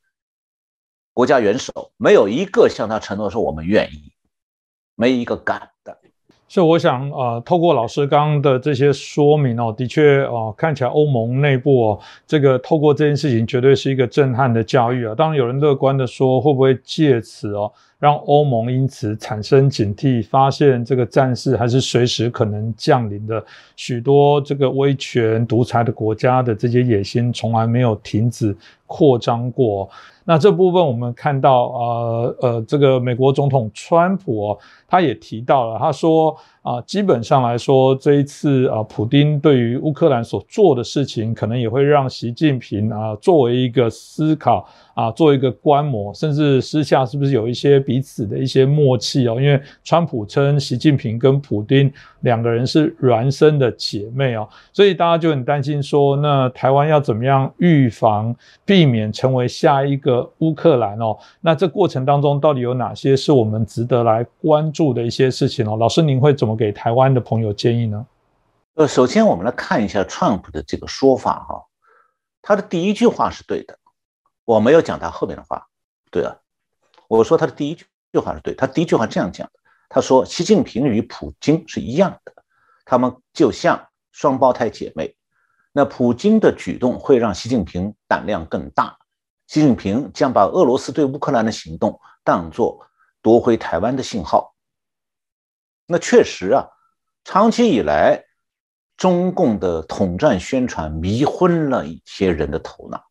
[1.13, 4.13] 国家元首，没有一个向他承诺说我们愿意，
[4.95, 5.73] 没一个敢。
[6.49, 15.15] 所以我想，呃，透过老师刚刚的这些说明哦，的确哦，看起来欧盟内部哦，这个透过这件事情，绝对是一个震撼的教育啊。
[15.15, 23.45] 当然，有人乐观的说，会不会借此哦，让欧盟因此产生警惕，发现这个战事还是随时可能降临的。
[23.77, 28.57] 许多这个威权独裁的国家的这些野心，从来没有停止
[28.89, 29.89] 扩张过。
[30.25, 31.87] 那这部分我们看到，啊
[32.41, 34.59] 呃，这个美国总统川普，
[34.89, 36.37] 他也提到了，他说
[36.69, 49.41] 啊，基本上来说，这一次啊，普丁对于乌克兰所做的事情，可能也会让习近平啊，作为一个思考啊，做一个观摩，甚至私下是不是有一些彼此的一些默契哦？
[49.41, 51.91] 因为川普称习近平跟普丁
[52.21, 60.29] 两个人是孪生的姐妹哦，所以大家就很担心说，那台湾要怎么样预防，避免成为下一个？
[60.41, 65.77] 乌克兰哦，那这过程当中到底有哪些是我们值得来关注的一些事情哦？
[65.79, 68.07] 老师，您会怎么给台湾的朋友建议呢？
[68.75, 71.65] 呃，首先我们来看一下 Trump 的这个说法哈，
[72.43, 73.79] 他的第一句话是对的，
[74.45, 75.67] 我没有讲他后面的话，
[76.11, 76.37] 对啊，
[77.09, 77.87] 我说他的第一句
[78.19, 79.53] 话是对，他第一句话这样讲的，
[79.89, 82.33] 他说习近平与普京是一样的，
[82.85, 85.17] 他们就像双胞胎姐妹，
[85.73, 88.97] 那普京的举动会让习近平胆量更大。
[89.49, 92.87] 习近平将把俄罗斯对乌克兰的行动当作
[93.23, 94.55] 夺回台湾的信号。
[95.91, 96.69] 那确实啊，
[97.25, 98.23] 长期以来，
[98.99, 103.03] 中共的统战宣传迷昏了一些人的头脑，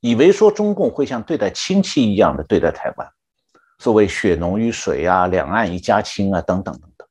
[0.00, 3.08] 以为说中共会像对待亲戚一样的对待台湾，
[3.78, 7.06] 所谓血浓于水啊，两岸一家亲啊，等等等等。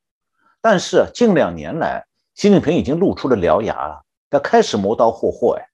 [0.60, 5.66] 但是近两年来，习近平已经露出了獠牙，他开始磨刀霍霍哎。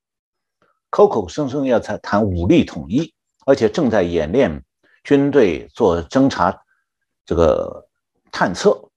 [0.91, 3.11] 口口声声要在谈武力统一，
[3.47, 4.63] 而且正在演练
[5.03, 6.61] 军队做侦察、
[7.25, 7.87] 这个
[8.31, 8.90] 探测。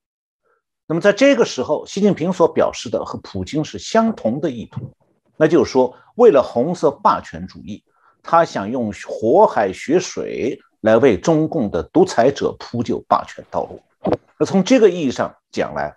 [0.87, 4.93] 那么在这个时候，习近平所表示的和普京是相同的意图，
[5.37, 7.83] 那就是说，为了红色霸权主义，
[8.23, 13.81] 他想用火海血水来为中共的独裁者铺就霸权道路。
[14.39, 15.95] 那从这个意义上讲来，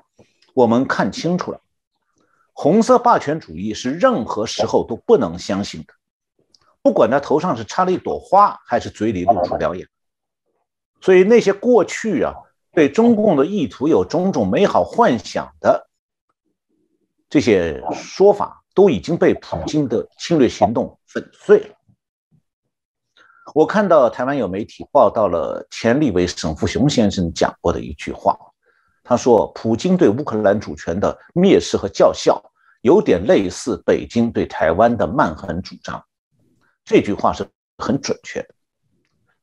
[0.54, 1.60] 我们看清楚了。
[2.54, 5.94] 红色霸权主义是任何时候都不能相信的，
[6.82, 9.86] 不管他头上是插了一朵花，还是嘴里露出獠牙。
[11.02, 12.34] 所以那些过去啊
[12.78, 15.90] 对中共的意图有种种美好幻想的
[17.28, 21.76] 这些说法，都已经被普京的侵略行动粉碎了。
[23.56, 28.38] 我看到台湾有媒体报道了前立委沈富雄先生讲过的一句话。
[29.04, 32.40] 他说：“普京对乌克兰主权的蔑视和叫嚣，
[32.82, 36.00] 有点类似北京对台湾的蛮横主张。”
[36.86, 37.44] 这句话是
[37.80, 38.50] 很准确的。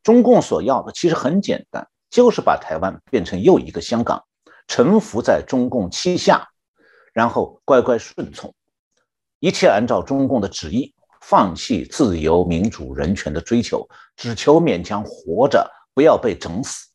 [0.05, 4.23] 中共所要的其实很简单，就是把台湾变成又一个香港，
[4.69, 6.49] 臣服在中共旗下，
[7.13, 8.55] 然后乖乖顺从，
[9.41, 16.89] 一切按照中共的旨意，放弃自由、民主、人权的追求，只求勉强活着，不要被整死。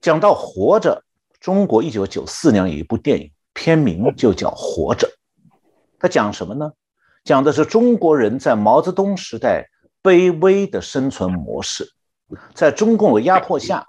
[0.00, 1.04] 讲到活着，
[1.38, 5.06] 中国一九九四年有一部电影，片名就叫《活着》。
[6.00, 6.72] 它讲什么呢？
[7.22, 9.68] 讲的是中国人在毛泽东时代
[10.02, 11.92] 卑微的生存模式，
[12.54, 13.86] 在中共的压迫下，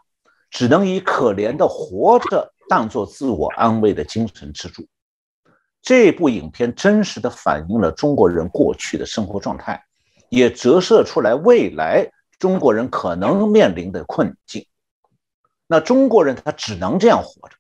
[0.50, 4.86] 只能以可怜的活着当做自我安慰的精神支柱。
[5.82, 9.84] 这部影片真实的反映了中国人过去的生活状态，
[10.30, 14.66] 也折射出来未来中国人可能面临的困境。
[15.68, 17.56] 那中国人他只能这样活着。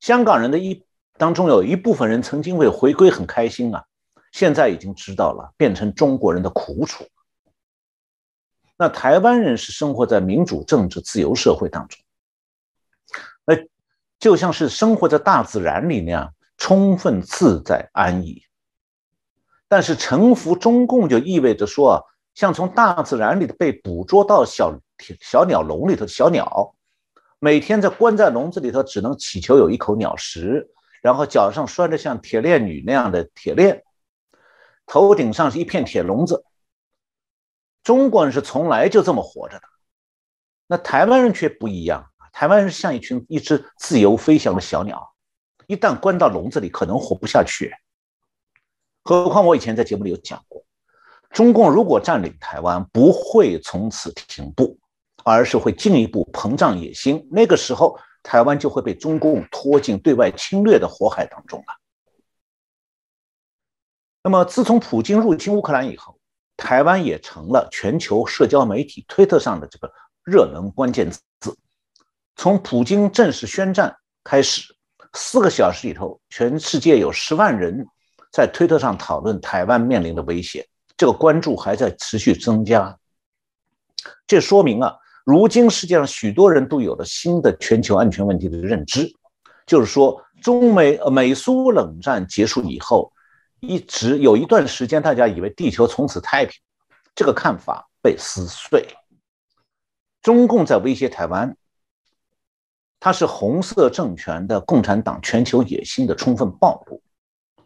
[0.00, 0.84] 香港人的一
[1.16, 3.84] 当中有一部分人曾经为回归很开心啊，
[4.32, 7.04] 现在已经知道了变成中国人的苦楚。
[8.80, 11.98] 那台湾人是生活在民主、政治、自由社会当中，
[13.44, 13.56] 那
[14.20, 18.40] 就像是生活在大自然里那样充分自在安逸。
[19.66, 24.78] 但是臣服中共就意味着说，像从大自然里被捕捉到小
[25.20, 26.74] 小鸟笼里头的小鸟，
[27.40, 30.70] 每天在关在笼子里头，只能祈求有一口鸟食，
[31.02, 33.82] 然后脚上拴着像铁链女那样的铁链，
[34.86, 36.44] 头顶上是一片铁笼子。
[37.88, 39.62] 中国人是从来就这么活着的，
[40.66, 45.14] 那台湾人却不一样台湾人像一群一只自由飞翔的小鸟，
[45.66, 47.72] 一旦关到笼子里，可能活不下去。
[49.04, 50.62] 何况我以前在节目里有讲过，
[51.30, 54.78] 中共如果占领台湾，不会从此停步，
[55.24, 57.26] 而是会进一步膨胀野心。
[57.32, 61.74] 那个时候，台湾就会被中共拖进对外侵略的火海当中了。
[64.22, 66.17] 那么，自从普京入侵乌克兰以后，
[66.58, 69.90] 台湾也成了全球社交媒体推特上的这个
[70.22, 71.56] 热门关键字。
[72.36, 74.74] 从普京正式宣战开始，
[75.14, 77.86] 四个小时里头，全世界有十万人。
[78.30, 82.94] 在推特上讨论台湾面临的威胁，这个关注还在持续增加。
[84.26, 84.94] 这说明啊，
[85.24, 89.10] 如今世界上许多人都有了新的全球安全问题的认知，
[89.66, 93.10] 就是说，中美美苏冷战结束以后，
[93.60, 96.54] 一直有一段时间，大家以为地球从此太平，
[97.14, 98.86] 这个看法被撕碎。
[100.22, 101.56] 中共在威胁台湾，
[103.00, 107.02] 它是红色政权的共产党全球野心的充分暴露。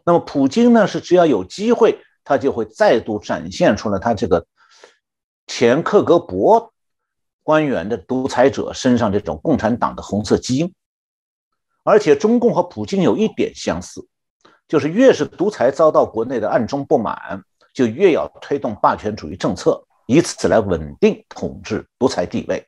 [0.05, 0.85] 那么，普京呢？
[0.87, 4.45] 是只要有机会，他就会再度展现出了他这个
[5.47, 6.71] 前克格勃
[7.41, 10.73] 官员的独裁者身上这种共产党的红色基因。
[11.83, 14.07] 而且，中共和普京有一点相似，
[14.67, 17.43] 就是越是独裁遭到国内的暗中不满，
[17.73, 22.67] 就越要推动霸权主义政策，以此来稳定统治独裁地位。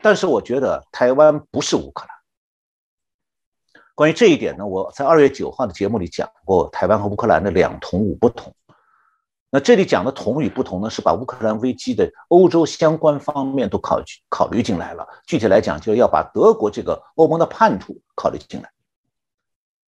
[0.00, 2.16] 但是，我觉得台湾不是乌克兰。
[3.94, 8.52] 关于这一点呢，我在二月九号的节目里讲过，台湾和乌克兰的两同五不同。
[9.50, 15.06] 那这里讲的同与不同呢，是把乌克兰危机的欧洲相关方面都考考虑进来了。
[15.26, 18.72] 具体来讲，就要把德国这个欧盟的叛徒考虑进来。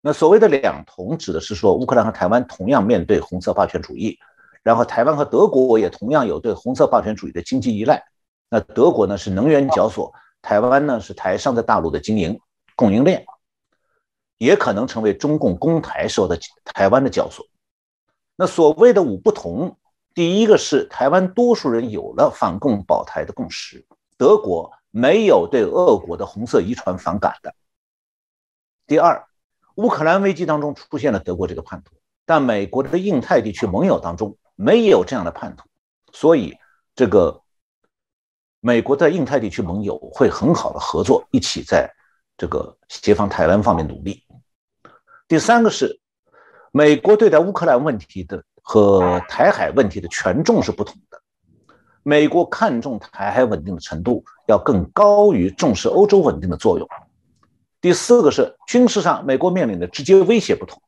[0.07, 4.19] 那所谓的两同，指的是说乌克兰和台湾同样面对红色霸权主义，
[4.63, 8.05] 然后台湾和德国也同样有对红色霸权主义的经济依赖。
[8.51, 12.39] 那德国呢是能源交所，台湾呢是台商在大陆的经营
[12.77, 13.25] 供应链。
[14.37, 17.41] 也可能成为中共攻台时候的台湾的教唆。
[18.37, 19.79] 那所谓的五不同，
[20.13, 23.87] 第一个是台湾多数人有了反共保台的共识，
[24.19, 27.55] 德国没有对俄国的红色遗传反感的。
[28.87, 29.25] 第二，
[29.77, 31.95] 乌克兰危机当中出现了德国这个叛徒，
[32.25, 35.65] 但美国的印太地区盟友当中没有这样的叛徒，
[36.13, 36.57] 所以
[36.95, 37.43] 这个
[38.61, 41.91] 美国在印太地区盟友会很好的合作，一起在
[42.37, 44.23] 这个协防台湾方面努力。
[45.27, 46.01] 第三个是，
[46.71, 51.21] 美国对待乌克兰问题的和台海问题的权重是不同的。
[52.03, 56.87] 美国看重台海稳定的程度要更高于重视欧洲稳定的作用。
[57.85, 60.81] 第四个是军事上，美国面临的直接威胁不同，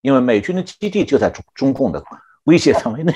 [0.00, 2.04] 因为美军的基地就在中中共的
[2.42, 3.14] 威胁范围内。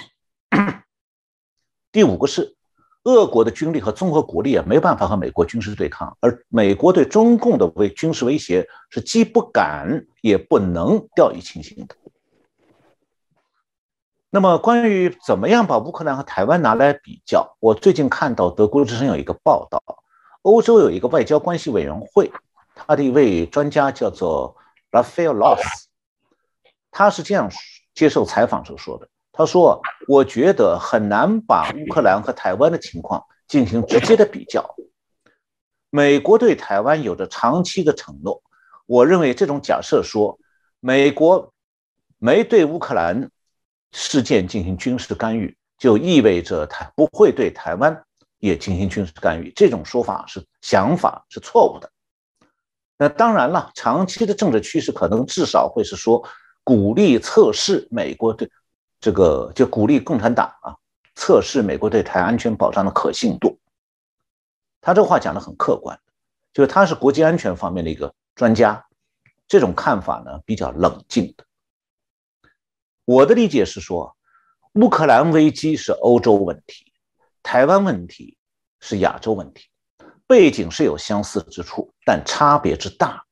[1.90, 2.54] 第五个是。
[3.02, 11.94] 俄国的军力和综合国力啊，没办法和美国军事对抗，而美国对中共的威军事威胁是既不敢也不能掉以轻心的。
[14.30, 19.80] 那么，关于怎么样把乌克兰和台湾拿来比较，我最近看到德国之声有一个报道，
[20.42, 22.32] 欧洲有一个外交关系委员会，
[22.76, 24.54] 他的一位专家叫做
[24.92, 25.86] Rafael Loss，
[26.90, 27.50] 他是这样
[27.94, 29.08] 接受采访时说的。
[29.32, 34.76] 他说：“我觉得很难把乌克兰和台湾的情况进行直接的比较。
[35.90, 38.42] 美国对台湾有着长期的承诺。
[38.86, 40.38] 我认为这种假设说
[40.80, 41.52] 美国
[42.18, 43.30] 没对乌克兰
[43.92, 48.04] 事件进行军事干预，就意味着他不会对台湾
[48.38, 49.52] 也进行军事干预。
[49.56, 51.90] 这种说法是想法是错误的。
[52.98, 56.26] 那当然了，长期的政治趋势可能至少会是说
[56.64, 58.50] 鼓励测试美国对。”
[58.98, 60.74] 这个就鼓励共产党啊，
[61.14, 63.58] 测试美国对台安全保障的可信度。
[64.80, 66.00] 他这话讲的很客观，
[66.54, 68.84] 就是他是国际安全方面的一个专家，
[69.46, 71.44] 这种看法呢比较冷静的。
[73.04, 74.16] 我的理解是说，
[74.72, 76.90] 乌克兰危机是欧洲问题，
[77.42, 78.38] 台湾问题
[78.80, 79.68] 是亚洲问题，
[80.26, 83.24] 背景是有相似之处，但差别之大，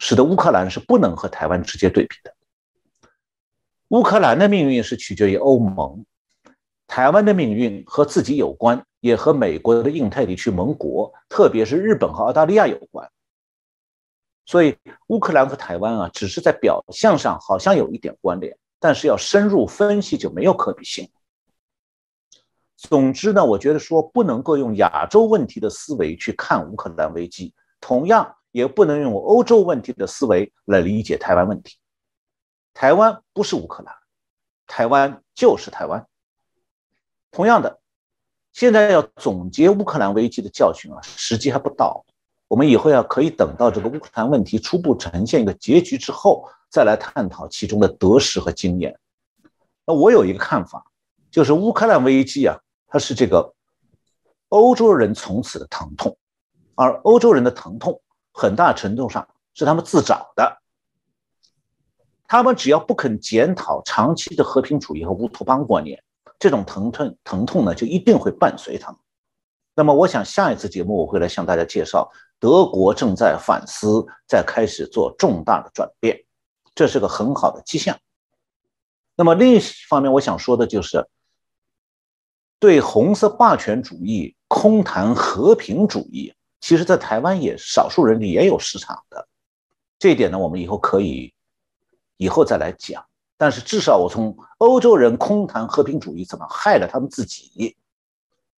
[0.00, 2.34] 使得乌克兰是不能和台湾直接对比的。
[3.90, 6.04] 乌克兰的命运是取决于欧盟，
[6.88, 13.08] 台湾的命运和自己有关，也和美国的印太地区盟国，特别是日本和澳大利亚有关。
[14.44, 21.08] 所以，乌克兰和台湾啊，只是在表象上好像有一点关联，但是要深入分析就没有可比性。
[22.76, 27.54] 总之呢，我觉得说不能够用亚洲问题的思维去看乌克兰危机，
[27.86, 31.76] 同样也不能用欧洲问题的思维来理解台湾问题。
[32.74, 33.94] 台湾不是乌克兰，
[34.66, 36.04] 台湾就是台湾。
[37.30, 37.78] 同样的，
[38.52, 42.04] 现在要总结乌克兰危机的教训啊，时机还不到。
[42.48, 48.98] 我们以后要可以等到这个乌克兰问题初步呈现一个结局之后，再来探讨其中的得失和经验。
[49.86, 50.84] 那我有一个看法，
[51.30, 52.58] 就是乌克兰危机啊。
[52.88, 53.54] 它是这个
[54.48, 56.18] 欧洲人从此的疼痛，
[56.76, 58.00] 而欧洲人的疼痛
[58.32, 60.62] 很大程度上是他们自找的。
[62.28, 66.00] 他们只要不肯检讨长期的和平主义和乌托邦观念，
[66.38, 69.00] 这种疼痛疼痛呢就一定会伴随他们。
[69.74, 72.08] 那么，我想下一次节目我会来向大家介绍，
[72.38, 76.24] 德国正在反思，在开始做重大的转变，
[76.74, 77.98] 这是个很好的迹象。
[79.16, 81.08] 那么另一方面，我想说的就是。
[82.58, 86.34] 对红色霸权主义空谈和平主义，
[86.66, 89.28] 其实，在台湾也少数人里也有市场的。
[90.00, 91.32] 这一点呢，我们以后可以
[92.16, 93.06] 以后再来讲。
[93.36, 97.76] 但是，至少我从欧洲人空谈和平主义怎么害了他们自己，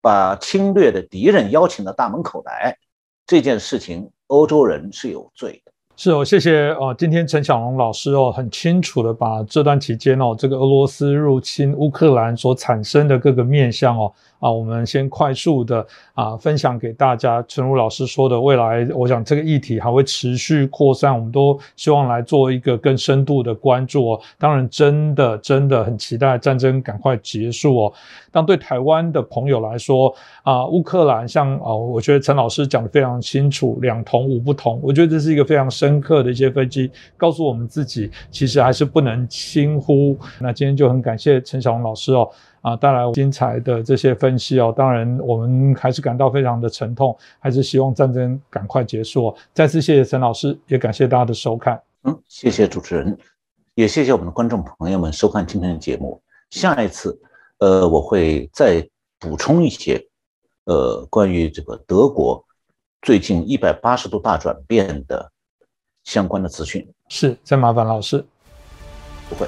[0.01, 2.79] 把侵略的敌人邀请到大门口来，
[3.27, 5.73] 这件事情，欧洲人是有罪的。
[6.01, 6.95] 是哦，谢谢哦。
[6.97, 14.13] 今天陈小龙老师哦，很清楚的把这段期间哦，这个俄罗斯入侵乌克兰所产生的各个面向哦。
[14.39, 15.85] 啊，我们先快速的
[16.15, 17.45] 啊分享给大家。
[17.49, 24.21] 陈如老师说的，未来我想这个议题还会持续扩散，我们都希望来做一个更深度的关注哦。
[24.39, 27.93] 当然，真的真的很期待战争赶快结束哦。
[28.31, 34.79] 当对台湾的朋友来说啊，乌克兰像啊，我觉得陈老师讲的非常清楚，两同五不同。
[34.81, 40.19] 我觉得这是一个非常深深刻的一些分析，告诉我们自己其实还是不能轻忽。
[40.39, 42.31] 那今天就很感谢陈小龙老师哦。
[42.61, 44.75] 啊，带来精彩的这些分析哦。
[44.77, 49.29] 当然，我们还是感到非常的沉痛，还是希望战争赶快结束。
[49.29, 51.81] 哦再次谢谢陈老师，也感谢大家的收看。
[52.03, 53.17] 嗯，谢谢主持人，
[53.75, 56.21] 也谢谢我们的观众朋友们收看今天的节目。
[56.51, 57.19] 下一次，
[57.59, 58.87] 呃，我会再
[59.21, 60.05] 补充一些，
[60.65, 62.45] 呃，关于这个德国
[63.01, 65.31] 最近一百八十度大转变的
[66.09, 66.83] 相关的资讯。
[67.11, 68.25] 是，再麻烦老师。
[69.29, 69.47] 不会。